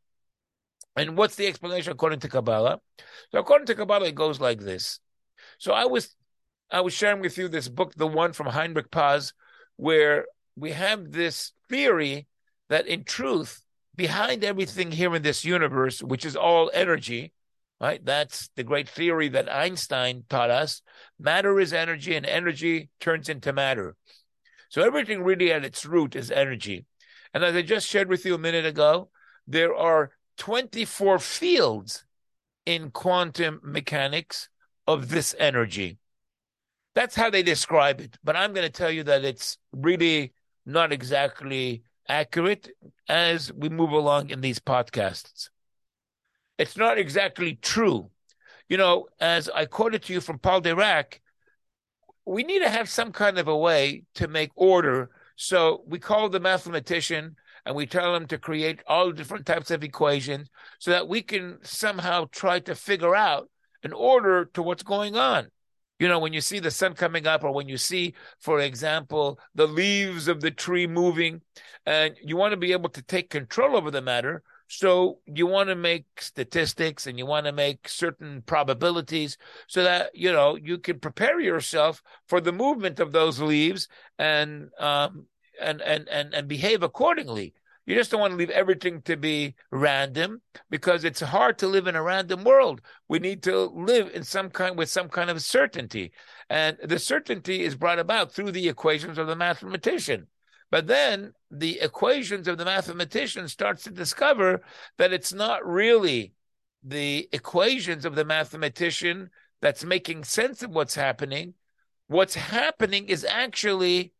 And 0.96 1.16
what's 1.16 1.36
the 1.36 1.46
explanation 1.46 1.92
according 1.92 2.20
to 2.20 2.28
Kabbalah? 2.28 2.80
So 3.30 3.38
according 3.38 3.66
to 3.66 3.74
Kabbalah, 3.74 4.08
it 4.08 4.14
goes 4.14 4.40
like 4.40 4.60
this. 4.60 5.00
So 5.58 5.72
I 5.72 5.84
was 5.84 6.14
I 6.70 6.80
was 6.80 6.92
sharing 6.92 7.20
with 7.20 7.36
you 7.38 7.48
this 7.48 7.68
book, 7.68 7.94
the 7.94 8.06
one 8.06 8.32
from 8.32 8.46
Heinrich 8.46 8.90
Päs, 8.90 9.32
where 9.76 10.26
we 10.60 10.72
have 10.72 11.12
this 11.12 11.52
theory 11.68 12.26
that 12.68 12.86
in 12.86 13.04
truth, 13.04 13.62
behind 13.96 14.44
everything 14.44 14.92
here 14.92 15.14
in 15.14 15.22
this 15.22 15.44
universe, 15.44 16.02
which 16.02 16.24
is 16.24 16.36
all 16.36 16.70
energy, 16.72 17.32
right? 17.80 18.04
That's 18.04 18.48
the 18.56 18.62
great 18.62 18.88
theory 18.88 19.28
that 19.30 19.52
Einstein 19.52 20.24
taught 20.28 20.50
us. 20.50 20.82
Matter 21.18 21.58
is 21.58 21.72
energy, 21.72 22.14
and 22.14 22.24
energy 22.24 22.90
turns 23.00 23.28
into 23.28 23.52
matter. 23.52 23.96
So 24.68 24.82
everything 24.82 25.22
really 25.22 25.52
at 25.52 25.64
its 25.64 25.84
root 25.84 26.14
is 26.14 26.30
energy. 26.30 26.86
And 27.34 27.44
as 27.44 27.54
I 27.54 27.62
just 27.62 27.88
shared 27.88 28.08
with 28.08 28.24
you 28.24 28.34
a 28.34 28.38
minute 28.38 28.66
ago, 28.66 29.10
there 29.46 29.74
are 29.74 30.12
24 30.38 31.18
fields 31.18 32.04
in 32.66 32.90
quantum 32.90 33.60
mechanics 33.62 34.48
of 34.86 35.08
this 35.08 35.34
energy. 35.38 35.98
That's 36.94 37.16
how 37.16 37.30
they 37.30 37.42
describe 37.42 38.00
it. 38.00 38.16
But 38.22 38.36
I'm 38.36 38.52
going 38.52 38.66
to 38.66 38.72
tell 38.72 38.90
you 38.90 39.04
that 39.04 39.24
it's 39.24 39.58
really 39.72 40.32
not 40.66 40.92
exactly 40.92 41.82
accurate 42.08 42.70
as 43.08 43.52
we 43.52 43.68
move 43.68 43.92
along 43.92 44.30
in 44.30 44.40
these 44.40 44.58
podcasts. 44.58 45.48
It's 46.58 46.76
not 46.76 46.98
exactly 46.98 47.58
true. 47.62 48.10
You 48.68 48.76
know, 48.76 49.06
as 49.20 49.48
I 49.48 49.64
quoted 49.64 50.02
to 50.04 50.12
you 50.12 50.20
from 50.20 50.38
Paul 50.38 50.62
Dirac, 50.62 51.20
we 52.26 52.44
need 52.44 52.60
to 52.60 52.68
have 52.68 52.88
some 52.88 53.12
kind 53.12 53.38
of 53.38 53.48
a 53.48 53.56
way 53.56 54.04
to 54.14 54.28
make 54.28 54.50
order. 54.54 55.10
So 55.36 55.82
we 55.86 55.98
call 55.98 56.28
the 56.28 56.40
mathematician 56.40 57.36
and 57.64 57.74
we 57.74 57.86
tell 57.86 58.14
him 58.14 58.26
to 58.26 58.38
create 58.38 58.80
all 58.86 59.12
different 59.12 59.46
types 59.46 59.70
of 59.70 59.82
equations 59.82 60.48
so 60.78 60.90
that 60.90 61.08
we 61.08 61.22
can 61.22 61.58
somehow 61.62 62.26
try 62.30 62.60
to 62.60 62.74
figure 62.74 63.16
out 63.16 63.48
an 63.82 63.92
order 63.92 64.44
to 64.54 64.62
what's 64.62 64.82
going 64.82 65.16
on. 65.16 65.48
You 66.00 66.08
know, 66.08 66.18
when 66.18 66.32
you 66.32 66.40
see 66.40 66.58
the 66.58 66.70
sun 66.70 66.94
coming 66.94 67.26
up, 67.26 67.44
or 67.44 67.52
when 67.52 67.68
you 67.68 67.76
see, 67.76 68.14
for 68.40 68.60
example, 68.60 69.38
the 69.54 69.68
leaves 69.68 70.28
of 70.28 70.40
the 70.40 70.50
tree 70.50 70.86
moving, 70.86 71.42
and 71.84 72.16
you 72.24 72.36
want 72.36 72.52
to 72.52 72.56
be 72.56 72.72
able 72.72 72.88
to 72.88 73.02
take 73.02 73.28
control 73.28 73.76
over 73.76 73.90
the 73.90 74.00
matter. 74.00 74.42
So 74.66 75.18
you 75.26 75.46
want 75.46 75.68
to 75.68 75.74
make 75.74 76.06
statistics 76.18 77.06
and 77.06 77.18
you 77.18 77.26
want 77.26 77.46
to 77.46 77.52
make 77.52 77.88
certain 77.88 78.42
probabilities 78.46 79.36
so 79.66 79.82
that 79.82 80.10
you 80.14 80.32
know 80.32 80.56
you 80.56 80.78
can 80.78 81.00
prepare 81.00 81.40
yourself 81.40 82.02
for 82.28 82.40
the 82.40 82.52
movement 82.52 83.00
of 83.00 83.12
those 83.12 83.40
leaves 83.40 83.88
and 84.18 84.70
um, 84.78 85.26
and 85.60 85.82
and 85.82 86.08
and 86.08 86.32
and 86.32 86.48
behave 86.48 86.82
accordingly. 86.82 87.52
You 87.90 87.96
just 87.96 88.12
don't 88.12 88.20
want 88.20 88.30
to 88.30 88.36
leave 88.36 88.50
everything 88.50 89.02
to 89.02 89.16
be 89.16 89.56
random 89.72 90.42
because 90.70 91.02
it's 91.02 91.18
hard 91.18 91.58
to 91.58 91.66
live 91.66 91.88
in 91.88 91.96
a 91.96 92.02
random 92.04 92.44
world. 92.44 92.82
We 93.08 93.18
need 93.18 93.42
to 93.42 93.62
live 93.62 94.12
in 94.14 94.22
some 94.22 94.48
kind 94.48 94.78
with 94.78 94.88
some 94.88 95.08
kind 95.08 95.28
of 95.28 95.42
certainty. 95.42 96.12
And 96.48 96.76
the 96.84 97.00
certainty 97.00 97.64
is 97.64 97.74
brought 97.74 97.98
about 97.98 98.30
through 98.30 98.52
the 98.52 98.68
equations 98.68 99.18
of 99.18 99.26
the 99.26 99.34
mathematician. 99.34 100.28
But 100.70 100.86
then 100.86 101.32
the 101.50 101.80
equations 101.80 102.46
of 102.46 102.58
the 102.58 102.64
mathematician 102.64 103.48
starts 103.48 103.82
to 103.82 103.90
discover 103.90 104.62
that 104.98 105.12
it's 105.12 105.32
not 105.32 105.66
really 105.66 106.34
the 106.84 107.28
equations 107.32 108.04
of 108.04 108.14
the 108.14 108.24
mathematician 108.24 109.30
that's 109.60 109.82
making 109.82 110.22
sense 110.22 110.62
of 110.62 110.70
what's 110.70 110.94
happening. 110.94 111.54
What's 112.06 112.36
happening 112.36 113.08
is 113.08 113.24
actually 113.24 114.12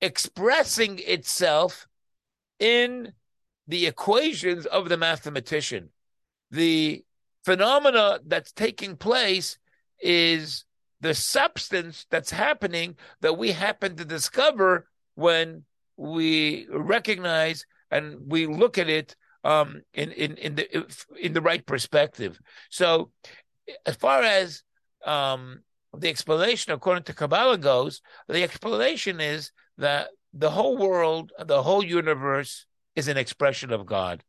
expressing 0.00 1.00
itself 1.00 1.88
in 2.58 3.12
the 3.68 3.86
equations 3.86 4.66
of 4.66 4.88
the 4.88 4.96
mathematician. 4.96 5.90
The 6.50 7.04
phenomena 7.44 8.20
that's 8.26 8.52
taking 8.52 8.96
place 8.96 9.58
is 10.00 10.64
the 11.00 11.14
substance 11.14 12.06
that's 12.10 12.30
happening 12.30 12.96
that 13.20 13.36
we 13.36 13.52
happen 13.52 13.96
to 13.96 14.04
discover 14.04 14.88
when 15.14 15.64
we 15.96 16.66
recognize 16.70 17.66
and 17.90 18.16
we 18.26 18.46
look 18.46 18.78
at 18.78 18.88
it 18.88 19.16
um, 19.44 19.82
in 19.94 20.10
in 20.12 20.36
in 20.36 20.54
the 20.56 20.96
in 21.20 21.32
the 21.32 21.40
right 21.40 21.64
perspective. 21.64 22.38
So, 22.70 23.10
as 23.84 23.94
far 23.96 24.22
as 24.22 24.62
um, 25.04 25.60
the 25.96 26.08
explanation 26.08 26.72
according 26.72 27.04
to 27.04 27.14
Kabbalah 27.14 27.58
goes, 27.58 28.02
the 28.28 28.42
explanation 28.42 29.20
is 29.20 29.52
that 29.78 30.08
the 30.38 30.50
whole 30.50 30.76
world, 30.76 31.32
the 31.44 31.62
whole 31.62 31.84
universe 31.84 32.66
is 32.94 33.08
an 33.08 33.16
expression 33.16 33.72
of 33.72 33.86
God. 33.86 34.22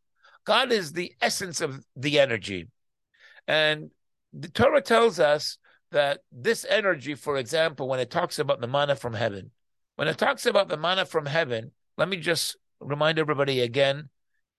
God 0.46 0.72
is 0.72 0.94
the 0.94 1.14
essence 1.22 1.60
of 1.60 1.84
the 1.96 2.20
energy. 2.20 2.68
And 3.48 3.92
the 4.34 4.48
Torah 4.48 4.82
tells 4.82 5.20
us 5.20 5.58
that 5.92 6.20
this 6.32 6.66
energy, 6.70 7.16
for 7.16 7.38
example, 7.38 7.88
when 7.88 8.00
it 8.00 8.10
talks 8.10 8.40
about 8.40 8.62
the 8.62 8.68
manna 8.68 8.96
from 8.96 9.14
heaven, 9.14 9.52
when 9.96 10.08
it 10.08 10.18
talks 10.18 10.46
about 10.46 10.70
the 10.70 10.78
manna 10.78 11.06
from 11.06 11.26
heaven, 11.26 11.72
let 11.98 12.08
me 12.08 12.18
just 12.18 12.56
remind 12.80 13.20
everybody 13.20 13.62
again, 13.62 14.10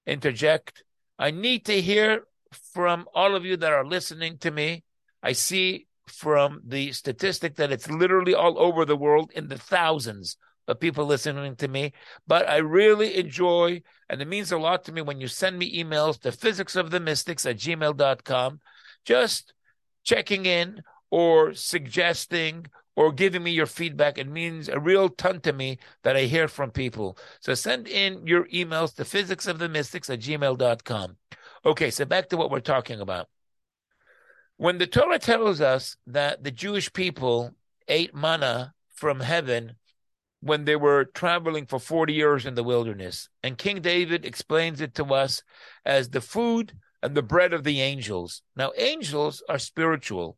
interject. 0.07 0.85
I 1.19 1.31
need 1.31 1.65
to 1.67 1.81
hear 1.81 2.25
from 2.75 3.07
all 3.15 3.35
of 3.35 3.45
you 3.45 3.57
that 3.57 3.73
are 3.73 3.87
listening 3.87 4.39
to 4.39 4.51
me. 4.51 4.85
I 5.23 5.33
see 5.33 5.87
from 6.07 6.61
the 6.67 6.93
statistic 6.93 7.57
that 7.57 7.73
it's 7.73 7.91
literally 7.91 8.35
all 8.35 8.59
over 8.59 8.85
the 8.85 8.97
world 8.97 9.31
in 9.35 9.49
the 9.49 9.59
thousands 9.59 10.37
of 10.69 10.79
people 10.79 11.07
listening 11.07 11.57
to 11.57 11.67
me, 11.67 11.93
but 12.27 12.49
I 12.49 12.59
really 12.59 13.17
enjoy, 13.17 13.83
and 14.09 14.23
it 14.23 14.29
means 14.29 14.53
a 14.53 14.59
lot 14.59 14.85
to 14.85 14.93
me 14.93 15.03
when 15.03 15.21
you 15.21 15.27
send 15.27 15.59
me 15.59 15.83
emails 15.83 16.21
to 16.21 16.29
physicsofthemystics 16.31 17.49
at 17.49 17.57
gmail.com, 17.57 18.61
just 19.05 19.55
checking 20.05 20.47
in 20.47 20.83
or 21.11 21.55
suggesting 21.55 22.67
or 22.95 23.13
giving 23.13 23.43
me 23.43 23.51
your 23.51 23.67
feedback. 23.67 24.19
It 24.19 24.29
means 24.29 24.69
a 24.69 24.79
real 24.79 25.09
ton 25.09 25.41
to 25.41 25.53
me 25.53 25.79
that 26.03 26.17
I 26.17 26.23
hear 26.23 26.49
from 26.49 26.71
people. 26.71 27.17
So 27.41 27.55
send 27.55 27.89
in 27.89 28.27
your 28.27 28.45
emails 28.49 28.95
to 28.97 29.05
physicsofthemystics 29.05 30.13
at 30.13 30.21
gmail.com. 30.21 31.17
Okay, 31.65 31.91
so 31.91 32.05
back 32.05 32.29
to 32.29 32.37
what 32.37 32.51
we're 32.51 32.61
talking 32.61 33.01
about. 33.01 33.29
When 34.59 34.79
the 34.79 34.87
Torah 34.87 35.19
tells 35.19 35.61
us 35.61 35.97
that 36.09 36.45
the 36.45 36.51
Jewish 36.51 36.93
people 36.93 37.55
ate 37.87 38.15
manna 38.15 38.75
from 38.95 39.21
heaven 39.21 39.77
when 40.41 40.65
they 40.65 40.77
were 40.77 41.05
traveling 41.05 41.67
for 41.67 41.79
40 41.79 42.13
years 42.13 42.47
in 42.47 42.55
the 42.55 42.63
wilderness. 42.63 43.29
And 43.43 43.59
King 43.59 43.81
David 43.81 44.25
explains 44.25 44.81
it 44.81 44.95
to 44.95 45.05
us 45.15 45.43
as 45.85 46.11
the 46.11 46.21
food 46.21 46.75
and 47.03 47.15
the 47.15 47.23
bread 47.23 47.53
of 47.53 47.65
the 47.65 47.81
angels. 47.81 48.43
Now, 48.57 48.73
angels 48.77 49.43
are 49.49 49.59
spiritual. 49.59 50.37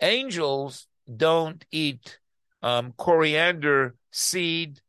Angels 0.00 0.86
don't 1.16 1.64
eat 1.70 2.18
um, 2.62 2.92
coriander 2.96 3.94
seed 4.10 4.80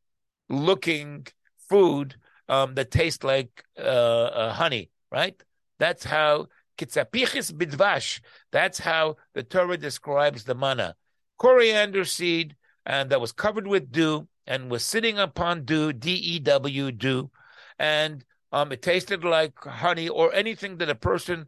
looking 0.50 1.28
food 1.70 2.16
um, 2.48 2.76
that 2.76 2.92
tastes 2.92 3.24
like 3.24 3.64
uh, 3.78 3.82
uh, 3.82 4.54
honey, 4.54 4.90
right? 5.12 5.42
That's 5.80 6.04
how 6.04 6.48
bidvash. 6.78 8.22
That's 8.52 8.80
how 8.80 9.18
the 9.34 9.44
Torah 9.44 9.78
describes 9.78 10.44
the 10.44 10.56
manna. 10.56 10.96
Coriander 11.38 12.06
seed, 12.06 12.56
and 12.86 13.10
that 13.10 13.22
was 13.22 13.32
covered 13.32 13.68
with 13.68 13.92
dew, 13.92 14.28
and 14.48 14.70
was 14.70 14.84
sitting 14.84 15.18
upon 15.20 15.66
dew, 15.66 15.94
D 15.94 16.14
E 16.14 16.40
W, 16.40 16.92
dew, 16.92 17.32
and 17.80 18.24
um, 18.52 18.72
it 18.72 18.82
tasted 18.82 19.24
like 19.24 19.54
honey 19.60 20.08
or 20.08 20.34
anything 20.34 20.78
that 20.78 20.90
a 20.90 20.96
person 20.96 21.48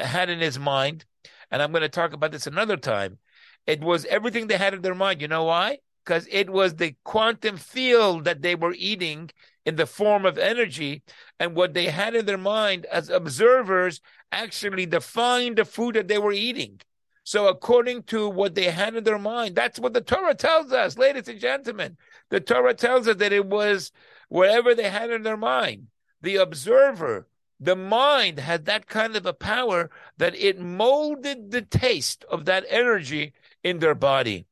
had 0.00 0.28
in 0.28 0.40
his 0.40 0.58
mind. 0.58 1.04
And 1.50 1.62
I'm 1.62 1.72
going 1.72 1.82
to 1.82 1.88
talk 1.88 2.12
about 2.12 2.32
this 2.32 2.46
another 2.46 2.76
time. 2.76 3.18
It 3.66 3.80
was 3.80 4.04
everything 4.06 4.46
they 4.46 4.56
had 4.56 4.74
in 4.74 4.82
their 4.82 4.94
mind. 4.94 5.20
You 5.20 5.28
know 5.28 5.44
why? 5.44 5.78
Because 6.04 6.26
it 6.30 6.50
was 6.50 6.74
the 6.74 6.96
quantum 7.04 7.56
field 7.56 8.24
that 8.24 8.42
they 8.42 8.54
were 8.54 8.74
eating 8.76 9.30
in 9.64 9.76
the 9.76 9.86
form 9.86 10.26
of 10.26 10.38
energy. 10.38 11.02
And 11.38 11.54
what 11.54 11.74
they 11.74 11.86
had 11.86 12.14
in 12.14 12.26
their 12.26 12.38
mind 12.38 12.86
as 12.86 13.08
observers 13.08 14.00
actually 14.32 14.86
defined 14.86 15.58
the 15.58 15.64
food 15.64 15.94
that 15.94 16.08
they 16.08 16.18
were 16.18 16.32
eating. 16.32 16.80
So, 17.24 17.46
according 17.46 18.02
to 18.04 18.28
what 18.28 18.56
they 18.56 18.64
had 18.64 18.96
in 18.96 19.04
their 19.04 19.18
mind, 19.18 19.54
that's 19.54 19.78
what 19.78 19.92
the 19.92 20.00
Torah 20.00 20.34
tells 20.34 20.72
us, 20.72 20.98
ladies 20.98 21.28
and 21.28 21.38
gentlemen. 21.38 21.96
The 22.32 22.40
Torah 22.40 22.72
tells 22.72 23.06
us 23.06 23.16
that 23.16 23.34
it 23.34 23.44
was 23.44 23.92
whatever 24.30 24.74
they 24.74 24.88
had 24.88 25.10
in 25.10 25.22
their 25.22 25.36
mind. 25.36 25.88
The 26.22 26.36
observer, 26.36 27.28
the 27.60 27.76
mind 27.76 28.38
had 28.38 28.64
that 28.64 28.86
kind 28.86 29.16
of 29.16 29.26
a 29.26 29.34
power 29.34 29.90
that 30.16 30.34
it 30.34 30.58
molded 30.58 31.50
the 31.50 31.60
taste 31.60 32.24
of 32.30 32.46
that 32.46 32.64
energy 32.70 33.34
in 33.62 33.80
their 33.80 33.94
body. 33.94 34.46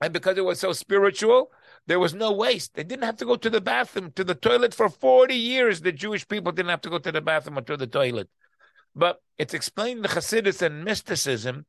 And 0.00 0.12
because 0.12 0.38
it 0.38 0.44
was 0.44 0.58
so 0.58 0.72
spiritual, 0.72 1.52
there 1.86 2.00
was 2.00 2.14
no 2.14 2.32
waste. 2.32 2.74
They 2.74 2.82
didn't 2.82 3.04
have 3.04 3.18
to 3.18 3.26
go 3.26 3.36
to 3.36 3.48
the 3.48 3.60
bathroom, 3.60 4.10
to 4.16 4.24
the 4.24 4.34
toilet 4.34 4.74
for 4.74 4.88
40 4.88 5.36
years. 5.36 5.82
The 5.82 5.92
Jewish 5.92 6.26
people 6.26 6.50
didn't 6.50 6.70
have 6.70 6.80
to 6.80 6.90
go 6.90 6.98
to 6.98 7.12
the 7.12 7.20
bathroom 7.20 7.58
or 7.58 7.62
to 7.62 7.76
the 7.76 7.86
toilet. 7.86 8.28
But 8.92 9.22
it's 9.38 9.54
explained 9.54 9.98
in 9.98 10.02
the 10.02 10.08
Hasidus 10.08 10.62
and 10.62 10.84
mysticism 10.84 11.66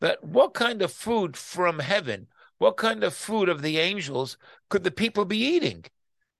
that 0.00 0.22
what 0.22 0.52
kind 0.52 0.82
of 0.82 0.92
food 0.92 1.34
from 1.34 1.78
heaven, 1.78 2.26
what 2.64 2.78
kind 2.78 3.04
of 3.04 3.12
food 3.12 3.50
of 3.50 3.60
the 3.60 3.78
angels 3.78 4.38
could 4.70 4.84
the 4.84 4.90
people 4.90 5.26
be 5.26 5.36
eating? 5.36 5.84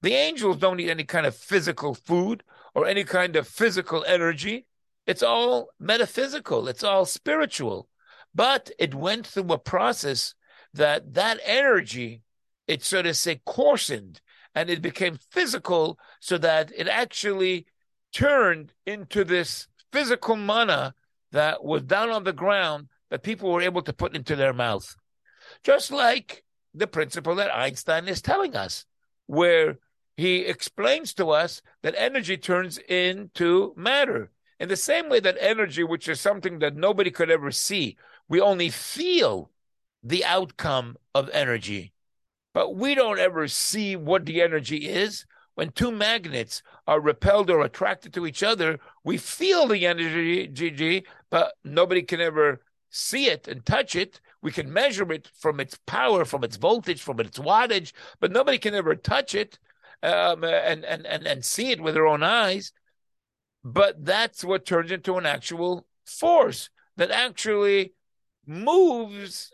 The 0.00 0.14
angels 0.14 0.56
don't 0.56 0.80
eat 0.80 0.88
any 0.88 1.04
kind 1.04 1.26
of 1.26 1.36
physical 1.36 1.94
food 1.94 2.42
or 2.74 2.86
any 2.86 3.04
kind 3.04 3.36
of 3.36 3.46
physical 3.46 4.02
energy. 4.06 4.64
It's 5.06 5.22
all 5.22 5.68
metaphysical, 5.78 6.66
it's 6.66 6.82
all 6.82 7.04
spiritual. 7.04 7.90
But 8.34 8.70
it 8.78 8.94
went 8.94 9.26
through 9.26 9.52
a 9.52 9.58
process 9.58 10.34
that 10.72 11.12
that 11.12 11.40
energy, 11.44 12.22
it 12.66 12.82
sort 12.82 13.04
of 13.04 13.18
say 13.18 13.42
coarsened 13.44 14.22
and 14.54 14.70
it 14.70 14.80
became 14.80 15.18
physical 15.30 15.98
so 16.20 16.38
that 16.38 16.72
it 16.74 16.88
actually 16.88 17.66
turned 18.14 18.72
into 18.86 19.24
this 19.24 19.68
physical 19.92 20.36
manna 20.36 20.94
that 21.32 21.62
was 21.62 21.82
down 21.82 22.08
on 22.08 22.24
the 22.24 22.32
ground 22.32 22.88
that 23.10 23.22
people 23.22 23.52
were 23.52 23.60
able 23.60 23.82
to 23.82 23.92
put 23.92 24.16
into 24.16 24.34
their 24.34 24.54
mouth. 24.54 24.96
Just 25.64 25.90
like 25.90 26.44
the 26.74 26.86
principle 26.86 27.34
that 27.36 27.54
Einstein 27.54 28.06
is 28.06 28.22
telling 28.22 28.54
us, 28.54 28.84
where 29.26 29.78
he 30.16 30.40
explains 30.40 31.14
to 31.14 31.30
us 31.30 31.62
that 31.82 31.94
energy 31.96 32.36
turns 32.36 32.78
into 32.78 33.72
matter. 33.76 34.30
In 34.60 34.68
the 34.68 34.76
same 34.76 35.08
way 35.08 35.20
that 35.20 35.36
energy, 35.40 35.82
which 35.82 36.08
is 36.08 36.20
something 36.20 36.60
that 36.60 36.76
nobody 36.76 37.10
could 37.10 37.30
ever 37.30 37.50
see, 37.50 37.96
we 38.28 38.40
only 38.40 38.70
feel 38.70 39.50
the 40.02 40.24
outcome 40.24 40.96
of 41.14 41.30
energy, 41.30 41.92
but 42.52 42.76
we 42.76 42.94
don't 42.94 43.18
ever 43.18 43.48
see 43.48 43.96
what 43.96 44.26
the 44.26 44.42
energy 44.42 44.88
is 44.88 45.26
when 45.54 45.70
two 45.70 45.90
magnets 45.90 46.62
are 46.86 47.00
repelled 47.00 47.50
or 47.50 47.62
attracted 47.62 48.12
to 48.14 48.26
each 48.26 48.42
other, 48.42 48.78
we 49.04 49.16
feel 49.16 49.66
the 49.66 49.86
energy, 49.86 51.04
but 51.30 51.54
nobody 51.64 52.02
can 52.02 52.20
ever 52.20 52.60
see 52.90 53.26
it 53.26 53.48
and 53.48 53.64
touch 53.64 53.96
it. 53.96 54.20
We 54.44 54.52
can 54.52 54.70
measure 54.70 55.10
it 55.10 55.30
from 55.40 55.58
its 55.58 55.78
power, 55.86 56.26
from 56.26 56.44
its 56.44 56.58
voltage, 56.58 57.00
from 57.00 57.18
its 57.18 57.38
wattage, 57.38 57.92
but 58.20 58.30
nobody 58.30 58.58
can 58.58 58.74
ever 58.74 58.94
touch 58.94 59.34
it 59.34 59.58
um, 60.02 60.44
and, 60.44 60.84
and, 60.84 61.06
and, 61.06 61.26
and 61.26 61.42
see 61.42 61.70
it 61.70 61.80
with 61.80 61.94
their 61.94 62.06
own 62.06 62.22
eyes. 62.22 62.70
But 63.64 64.04
that's 64.04 64.44
what 64.44 64.66
turns 64.66 64.92
into 64.92 65.16
an 65.16 65.24
actual 65.24 65.86
force 66.04 66.68
that 66.98 67.10
actually 67.10 67.94
moves 68.46 69.50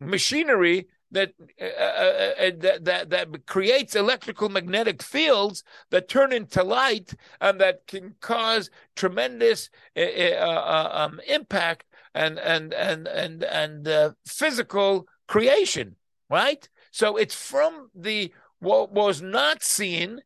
machinery 0.00 0.88
that, 1.12 1.32
uh, 1.60 1.64
uh, 1.64 1.68
uh, 1.68 2.50
that 2.58 2.84
that 2.84 3.10
that 3.10 3.46
creates 3.46 3.96
electrical 3.96 4.48
magnetic 4.48 5.02
fields 5.02 5.64
that 5.90 6.08
turn 6.08 6.32
into 6.32 6.62
light 6.62 7.14
and 7.40 7.60
that 7.60 7.86
can 7.86 8.14
cause 8.20 8.70
tremendous 8.94 9.70
uh, 9.96 10.00
uh, 10.00 10.90
um, 10.92 11.20
impact 11.26 11.84
and 12.14 12.38
and 12.38 12.72
and 12.74 13.06
and 13.06 13.44
and 13.44 13.88
uh, 13.88 14.12
physical 14.26 15.06
creation. 15.28 15.96
Right. 16.28 16.68
So 16.90 17.16
it's 17.16 17.34
from 17.34 17.90
the 17.94 18.32
what 18.58 18.92
was 18.92 19.22
not 19.22 19.62
seen 19.62 20.20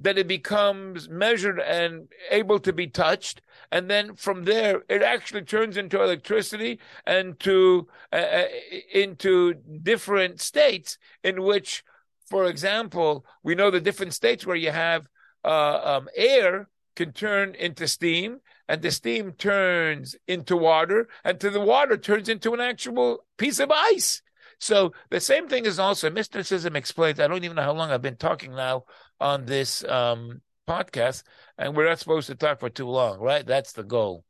that 0.00 0.18
it 0.18 0.26
becomes 0.26 1.08
measured 1.08 1.60
and 1.60 2.08
able 2.30 2.58
to 2.58 2.72
be 2.72 2.86
touched 2.86 3.40
and 3.70 3.88
then 3.88 4.14
from 4.16 4.44
there 4.44 4.82
it 4.88 5.02
actually 5.02 5.42
turns 5.42 5.76
into 5.76 6.02
electricity 6.02 6.80
and 7.06 7.38
to 7.38 7.86
uh, 8.12 8.16
uh, 8.16 8.44
into 8.92 9.54
different 9.82 10.40
states 10.40 10.98
in 11.22 11.42
which 11.42 11.84
for 12.28 12.46
example 12.46 13.24
we 13.44 13.54
know 13.54 13.70
the 13.70 13.80
different 13.80 14.12
states 14.12 14.44
where 14.44 14.56
you 14.56 14.70
have 14.70 15.06
uh, 15.44 15.80
um, 15.84 16.08
air 16.16 16.68
can 16.96 17.12
turn 17.12 17.54
into 17.54 17.86
steam 17.86 18.40
and 18.68 18.82
the 18.82 18.90
steam 18.90 19.32
turns 19.32 20.16
into 20.26 20.56
water 20.56 21.08
and 21.24 21.40
to 21.40 21.50
the 21.50 21.60
water 21.60 21.96
turns 21.96 22.28
into 22.28 22.54
an 22.54 22.60
actual 22.60 23.24
piece 23.36 23.58
of 23.58 23.70
ice 23.70 24.22
so 24.58 24.92
the 25.10 25.20
same 25.20 25.48
thing 25.48 25.66
is 25.66 25.78
also 25.78 26.10
mysticism 26.10 26.76
explains 26.76 27.20
i 27.20 27.26
don't 27.26 27.44
even 27.44 27.56
know 27.56 27.62
how 27.62 27.72
long 27.72 27.90
i've 27.90 28.02
been 28.02 28.16
talking 28.16 28.54
now 28.54 28.84
on 29.20 29.44
this 29.44 29.84
um, 29.84 30.40
podcast, 30.66 31.22
and 31.58 31.76
we're 31.76 31.88
not 31.88 31.98
supposed 31.98 32.26
to 32.28 32.34
talk 32.34 32.60
for 32.60 32.70
too 32.70 32.88
long, 32.88 33.20
right? 33.20 33.46
That's 33.46 33.72
the 33.72 33.82
goal. 33.82 34.24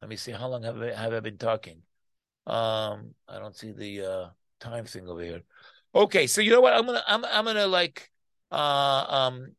Let 0.00 0.08
me 0.08 0.16
see. 0.16 0.32
How 0.32 0.48
long 0.48 0.62
have 0.62 0.80
I, 0.80 0.92
have 0.92 1.12
I 1.12 1.20
been 1.20 1.38
talking? 1.38 1.82
Um, 2.46 3.14
I 3.28 3.38
don't 3.38 3.56
see 3.56 3.72
the 3.72 4.06
uh, 4.06 4.28
time 4.60 4.84
thing 4.84 5.08
over 5.08 5.22
here. 5.22 5.42
Okay, 5.94 6.26
so 6.26 6.40
you 6.40 6.50
know 6.50 6.60
what? 6.60 6.74
I'm 6.74 6.84
gonna 6.84 7.02
I'm 7.06 7.24
I'm 7.24 7.44
gonna 7.44 7.66
like 7.66 8.10
uh, 8.50 9.04
um 9.08 9.52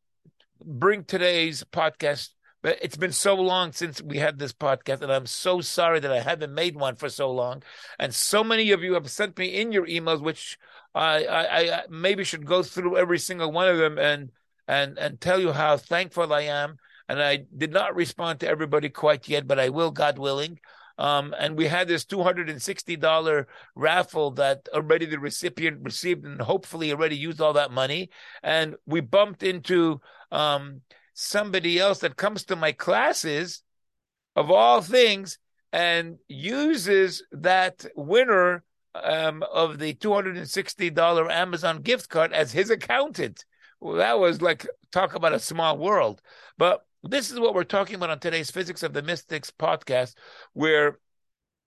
bring 0.64 1.04
today's 1.04 1.64
podcast. 1.64 2.30
But 2.66 2.80
it's 2.82 2.98
been 2.98 3.12
so 3.12 3.36
long 3.36 3.74
since 3.74 4.02
we 4.02 4.18
had 4.18 4.40
this 4.40 4.52
podcast, 4.52 5.04
and 5.04 5.12
I'm 5.12 5.28
so 5.28 5.62
sorry 5.62 6.00
that 6.00 6.12
I 6.12 6.20
haven't 6.20 6.52
made 6.52 6.76
one 6.76 6.96
for 6.96 7.10
so 7.10 7.30
long. 7.30 7.62
And 8.00 8.12
so 8.12 8.44
many 8.44 8.72
of 8.72 8.82
you 8.82 8.96
have 8.96 9.08
sent 9.12 9.38
me 9.38 9.62
in 9.62 9.72
your 9.72 9.86
emails, 9.86 10.20
which 10.20 10.58
I, 10.96 11.26
I, 11.26 11.60
I 11.76 11.84
maybe 11.92 12.24
should 12.24 12.48
go 12.48 12.64
through 12.64 12.98
every 12.98 13.20
single 13.20 13.52
one 13.52 13.68
of 13.68 13.78
them 13.78 14.00
and 14.00 14.32
and 14.68 14.98
and 14.98 15.22
tell 15.22 15.40
you 15.40 15.52
how 15.52 15.78
thankful 15.78 16.34
I 16.34 16.42
am. 16.42 16.80
And 17.08 17.22
I 17.22 17.46
did 17.56 17.72
not 17.72 17.94
respond 17.96 18.40
to 18.40 18.48
everybody 18.48 18.90
quite 18.90 19.30
yet, 19.30 19.46
but 19.46 19.60
I 19.60 19.70
will, 19.70 19.92
God 19.92 20.18
willing. 20.18 20.60
Um, 20.98 21.36
and 21.38 21.56
we 21.56 21.68
had 21.68 21.88
this 21.88 22.04
$260 22.04 23.46
raffle 23.76 24.32
that 24.32 24.68
already 24.74 25.06
the 25.06 25.20
recipient 25.20 25.84
received 25.84 26.26
and 26.26 26.42
hopefully 26.42 26.92
already 26.92 27.16
used 27.16 27.42
all 27.42 27.54
that 27.54 27.70
money. 27.70 28.10
And 28.42 28.76
we 28.88 29.02
bumped 29.02 29.44
into 29.44 30.02
um, 30.32 30.82
somebody 31.16 31.80
else 31.80 32.00
that 32.00 32.18
comes 32.18 32.44
to 32.44 32.56
my 32.56 32.74
classes 32.74 33.64
of 34.36 34.52
all 34.52 34.82
things 34.82 35.40
and 35.72 36.20
uses 36.28 37.24
that 37.32 37.86
winner 37.96 38.64
um, 38.94 39.44
of 39.52 39.80
the 39.80 39.94
$260 39.94 41.32
Amazon 41.32 41.82
gift 41.82 42.10
card 42.10 42.34
as 42.34 42.52
his 42.52 42.70
accountant. 42.70 43.46
Well, 43.80 43.96
that 43.96 44.20
was 44.20 44.42
like 44.42 44.68
talk 44.92 45.16
about 45.16 45.34
a 45.34 45.40
small 45.40 45.78
world. 45.78 46.22
But 46.58 46.86
this 47.02 47.32
is 47.32 47.40
what 47.40 47.54
we're 47.54 47.64
talking 47.64 47.96
about 47.96 48.10
on 48.10 48.20
today's 48.20 48.52
Physics 48.52 48.84
of 48.84 48.94
the 48.94 49.02
Mystics 49.02 49.52
podcast, 49.52 50.16
where 50.54 51.00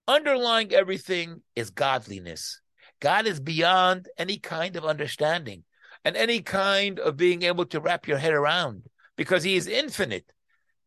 underlying 0.07 0.73
everything 0.75 1.43
is 1.57 1.71
godliness. 1.71 2.61
God 3.01 3.27
is 3.27 3.41
beyond 3.41 4.09
any 4.19 4.39
kind 4.39 4.77
of 4.77 4.85
understanding 4.85 5.65
and 6.05 6.17
any 6.17 6.41
kind 6.41 6.99
of 6.99 7.17
being 7.17 7.43
able 7.45 7.65
to 7.67 7.81
wrap 7.81 8.07
your 8.07 8.19
head 8.19 8.35
around 8.35 8.83
because 9.19 9.43
he 9.43 9.57
is 9.57 9.67
infinite. 9.67 10.33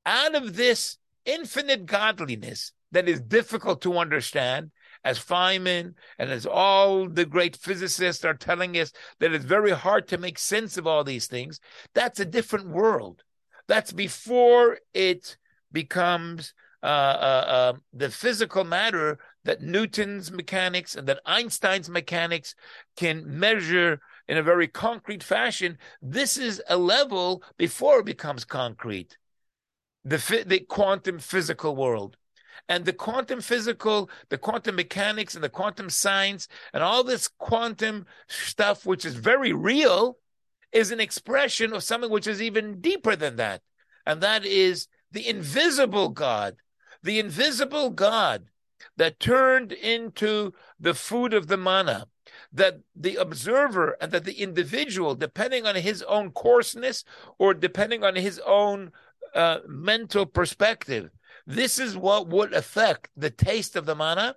Out 0.03 0.33
of 0.33 0.55
this 0.55 0.97
infinite 1.25 1.85
godliness 1.85 2.71
that 2.91 3.07
is 3.07 3.21
difficult 3.21 3.81
to 3.81 3.99
understand, 3.99 4.71
as 5.03 5.19
Feynman 5.19 5.93
and 6.17 6.29
as 6.31 6.45
all 6.45 7.09
the 7.09 7.25
great 7.25 7.55
physicists 7.55 8.23
are 8.23 8.33
telling 8.33 8.77
us 8.77 8.91
that 9.19 9.33
it's 9.33 9.45
very 9.45 9.71
hard 9.71 10.07
to 10.07 10.17
make 10.17 10.39
sense 10.39 10.77
of 10.77 10.87
all 10.87 11.03
these 11.03 11.27
things, 11.27 11.59
that's 11.93 12.19
a 12.19 12.25
different 12.25 12.69
world. 12.69 13.23
That's 13.67 13.91
before 13.91 14.77
it 14.93 15.37
becomes 15.71 16.53
uh, 16.83 16.85
uh, 16.85 17.45
uh, 17.47 17.73
the 17.93 18.09
physical 18.09 18.63
matter 18.63 19.19
that 19.43 19.61
Newton's 19.61 20.31
mechanics 20.31 20.95
and 20.95 21.07
that 21.07 21.21
Einstein's 21.25 21.89
mechanics 21.89 22.55
can 22.95 23.23
measure 23.27 23.99
in 24.27 24.37
a 24.37 24.43
very 24.43 24.67
concrete 24.67 25.23
fashion. 25.23 25.77
This 26.01 26.37
is 26.37 26.61
a 26.67 26.77
level 26.77 27.43
before 27.57 27.99
it 27.99 28.05
becomes 28.05 28.45
concrete. 28.45 29.17
The, 30.03 30.43
the 30.45 30.59
quantum 30.59 31.19
physical 31.19 31.75
world 31.75 32.17
and 32.67 32.85
the 32.85 32.93
quantum 32.93 33.41
physical, 33.41 34.09
the 34.29 34.37
quantum 34.37 34.75
mechanics, 34.75 35.35
and 35.35 35.43
the 35.43 35.49
quantum 35.49 35.89
science, 35.89 36.47
and 36.73 36.83
all 36.83 37.03
this 37.03 37.27
quantum 37.27 38.05
stuff, 38.27 38.85
which 38.85 39.05
is 39.05 39.15
very 39.15 39.53
real, 39.53 40.17
is 40.71 40.91
an 40.91 40.99
expression 40.99 41.73
of 41.73 41.83
something 41.83 42.09
which 42.09 42.27
is 42.27 42.41
even 42.41 42.79
deeper 42.79 43.15
than 43.15 43.35
that. 43.35 43.61
And 44.05 44.21
that 44.21 44.45
is 44.45 44.87
the 45.11 45.27
invisible 45.27 46.09
God. 46.09 46.55
The 47.03 47.19
invisible 47.19 47.89
God 47.89 48.45
that 48.97 49.19
turned 49.19 49.71
into 49.71 50.53
the 50.79 50.93
food 50.93 51.33
of 51.33 51.47
the 51.47 51.57
manna, 51.57 52.07
that 52.53 52.79
the 52.95 53.15
observer 53.15 53.97
and 54.01 54.11
that 54.11 54.25
the 54.25 54.41
individual, 54.41 55.15
depending 55.15 55.65
on 55.65 55.75
his 55.75 56.01
own 56.03 56.31
coarseness 56.31 57.03
or 57.37 57.53
depending 57.53 58.03
on 58.03 58.15
his 58.15 58.39
own 58.45 58.91
uh, 59.33 59.59
mental 59.67 60.25
perspective, 60.25 61.09
this 61.47 61.79
is 61.79 61.95
what 61.97 62.27
would 62.27 62.53
affect 62.53 63.09
the 63.15 63.29
taste 63.29 63.75
of 63.75 63.85
the 63.85 63.95
manna. 63.95 64.35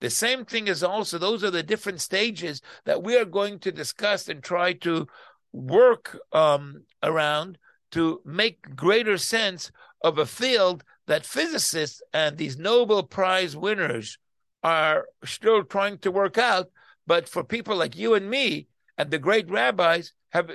The 0.00 0.10
same 0.10 0.44
thing 0.44 0.68
is 0.68 0.82
also, 0.82 1.18
those 1.18 1.42
are 1.44 1.50
the 1.50 1.62
different 1.62 2.00
stages 2.00 2.62
that 2.84 3.02
we 3.02 3.16
are 3.16 3.24
going 3.24 3.58
to 3.60 3.72
discuss 3.72 4.28
and 4.28 4.42
try 4.42 4.72
to 4.74 5.06
work 5.52 6.18
um, 6.32 6.84
around 7.02 7.58
to 7.90 8.20
make 8.24 8.76
greater 8.76 9.18
sense 9.18 9.70
of 10.02 10.18
a 10.18 10.26
field 10.26 10.84
that 11.06 11.26
physicists 11.26 12.02
and 12.12 12.36
these 12.36 12.58
Nobel 12.58 13.02
Prize 13.02 13.56
winners 13.56 14.18
are 14.62 15.06
still 15.24 15.64
trying 15.64 15.98
to 15.98 16.10
work 16.10 16.38
out. 16.38 16.68
But 17.08 17.26
for 17.26 17.42
people 17.42 17.74
like 17.74 17.96
you 17.96 18.12
and 18.14 18.28
me 18.28 18.68
and 18.98 19.10
the 19.10 19.18
great 19.18 19.50
rabbis, 19.50 20.12
have 20.28 20.50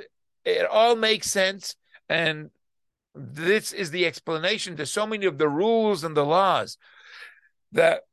it 0.45 0.67
all 0.67 0.95
makes 0.95 1.31
sense. 1.31 1.75
And 2.07 2.51
this 3.15 3.73
is 3.73 3.89
the 3.89 4.05
explanation 4.05 4.77
to 4.77 4.85
so 4.85 5.07
many 5.07 5.25
of 5.25 5.39
the 5.39 5.49
rules 5.49 6.03
and 6.03 6.15
the 6.15 6.23
laws 6.23 6.77
that 7.71 8.03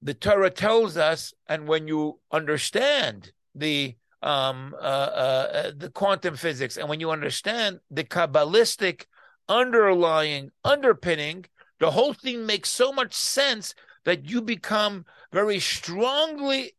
the 0.00 0.14
Torah 0.14 0.48
tells 0.50 0.96
us. 0.96 1.34
And 1.46 1.68
when 1.68 1.86
you 1.86 2.20
understand 2.32 3.32
the 3.54 3.96
um, 4.22 4.74
uh, 4.80 4.82
uh, 4.82 5.50
uh, 5.52 5.72
the 5.76 5.90
quantum 5.90 6.36
physics, 6.36 6.78
and 6.78 6.88
when 6.88 7.00
you 7.00 7.10
understand 7.10 7.80
the 7.90 8.02
kabbalistic 8.02 9.04
underlying 9.46 10.52
underpinning, 10.64 11.44
the 11.80 11.90
whole 11.90 12.14
thing 12.14 12.46
makes 12.46 12.70
so 12.70 12.92
much 12.92 13.12
sense 13.12 13.74
that 14.04 14.24
you 14.24 14.40
become 14.40 15.04
very 15.32 15.60
strongly 15.60 16.72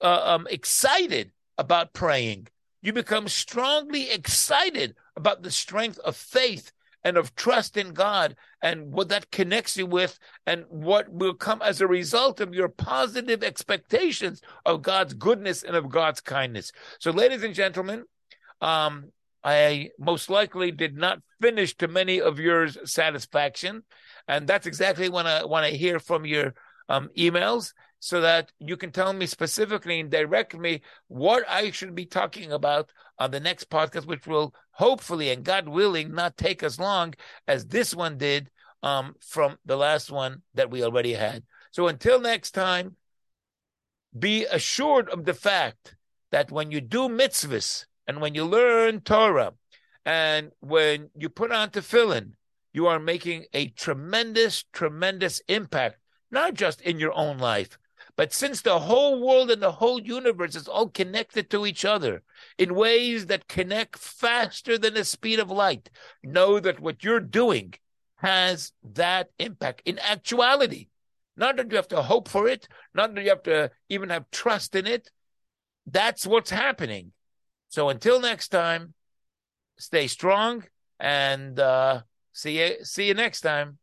uh, 0.00 0.22
um, 0.24 0.46
excited 0.50 1.32
about 1.58 1.92
praying. 1.92 2.48
You 2.82 2.92
become 2.92 3.28
strongly 3.28 4.10
excited 4.10 4.94
about 5.16 5.42
the 5.42 5.50
strength 5.50 5.98
of 6.00 6.16
faith 6.16 6.72
and 7.04 7.16
of 7.16 7.34
trust 7.34 7.76
in 7.76 7.92
God 7.92 8.36
and 8.62 8.92
what 8.92 9.08
that 9.08 9.30
connects 9.30 9.76
you 9.76 9.86
with 9.86 10.18
and 10.46 10.64
what 10.68 11.10
will 11.10 11.34
come 11.34 11.62
as 11.62 11.80
a 11.80 11.86
result 11.86 12.40
of 12.40 12.54
your 12.54 12.68
positive 12.68 13.42
expectations 13.42 14.42
of 14.66 14.82
God's 14.82 15.14
goodness 15.14 15.62
and 15.62 15.76
of 15.76 15.88
God's 15.88 16.20
kindness. 16.20 16.72
So, 16.98 17.10
ladies 17.10 17.42
and 17.42 17.54
gentlemen, 17.54 18.04
um, 18.60 19.12
I 19.42 19.90
most 19.98 20.28
likely 20.28 20.70
did 20.70 20.96
not 20.96 21.20
finish 21.40 21.74
to 21.78 21.88
many 21.88 22.20
of 22.20 22.38
your 22.38 22.68
satisfaction. 22.68 23.82
And 24.28 24.46
that's 24.46 24.66
exactly 24.66 25.08
what 25.08 25.26
I 25.26 25.44
want 25.44 25.70
to 25.70 25.76
hear 25.76 25.98
from 25.98 26.26
your 26.26 26.54
um, 26.88 27.08
emails 27.16 27.72
so 28.00 28.22
that 28.22 28.50
you 28.58 28.76
can 28.76 28.90
tell 28.90 29.12
me 29.12 29.26
specifically 29.26 30.00
and 30.00 30.10
direct 30.10 30.56
me 30.58 30.80
what 31.08 31.44
I 31.48 31.70
should 31.70 31.94
be 31.94 32.06
talking 32.06 32.50
about 32.50 32.90
on 33.18 33.30
the 33.30 33.40
next 33.40 33.68
podcast, 33.68 34.06
which 34.06 34.26
will 34.26 34.54
hopefully 34.72 35.30
and 35.30 35.44
God 35.44 35.68
willing 35.68 36.14
not 36.14 36.38
take 36.38 36.62
as 36.62 36.80
long 36.80 37.14
as 37.46 37.66
this 37.66 37.94
one 37.94 38.16
did 38.16 38.50
um, 38.82 39.14
from 39.20 39.58
the 39.66 39.76
last 39.76 40.10
one 40.10 40.42
that 40.54 40.70
we 40.70 40.82
already 40.82 41.12
had. 41.12 41.44
So 41.72 41.88
until 41.88 42.20
next 42.20 42.52
time, 42.52 42.96
be 44.18 44.46
assured 44.46 45.08
of 45.10 45.24
the 45.24 45.34
fact 45.34 45.94
that 46.32 46.50
when 46.50 46.70
you 46.70 46.80
do 46.80 47.08
mitzvahs 47.08 47.84
and 48.06 48.20
when 48.20 48.34
you 48.34 48.44
learn 48.44 49.02
Torah 49.02 49.52
and 50.06 50.50
when 50.60 51.10
you 51.14 51.28
put 51.28 51.52
on 51.52 51.70
tefillin, 51.70 52.32
you 52.72 52.86
are 52.86 52.98
making 52.98 53.44
a 53.52 53.68
tremendous, 53.68 54.64
tremendous 54.72 55.40
impact, 55.48 55.98
not 56.30 56.54
just 56.54 56.80
in 56.80 56.98
your 56.98 57.12
own 57.12 57.38
life, 57.38 57.78
but 58.20 58.34
since 58.34 58.60
the 58.60 58.80
whole 58.80 59.26
world 59.26 59.50
and 59.50 59.62
the 59.62 59.72
whole 59.72 59.98
universe 59.98 60.54
is 60.54 60.68
all 60.68 60.90
connected 60.90 61.48
to 61.48 61.64
each 61.64 61.86
other 61.86 62.22
in 62.58 62.74
ways 62.74 63.24
that 63.28 63.48
connect 63.48 63.96
faster 63.96 64.76
than 64.76 64.92
the 64.92 65.06
speed 65.06 65.38
of 65.38 65.50
light, 65.50 65.88
know 66.22 66.60
that 66.60 66.80
what 66.80 67.02
you're 67.02 67.18
doing 67.18 67.72
has 68.16 68.72
that 68.92 69.30
impact 69.38 69.80
in 69.86 69.98
actuality. 70.00 70.88
Not 71.34 71.56
that 71.56 71.70
you 71.70 71.76
have 71.76 71.88
to 71.88 72.02
hope 72.02 72.28
for 72.28 72.46
it, 72.46 72.68
not 72.92 73.14
that 73.14 73.22
you 73.22 73.30
have 73.30 73.42
to 73.44 73.70
even 73.88 74.10
have 74.10 74.30
trust 74.30 74.74
in 74.74 74.86
it. 74.86 75.10
That's 75.86 76.26
what's 76.26 76.50
happening. 76.50 77.12
So 77.70 77.88
until 77.88 78.20
next 78.20 78.48
time, 78.48 78.92
stay 79.78 80.08
strong 80.08 80.64
and 80.98 81.58
uh, 81.58 82.02
see 82.34 82.60
you 82.60 82.84
see 82.84 83.08
you 83.08 83.14
next 83.14 83.40
time. 83.40 83.78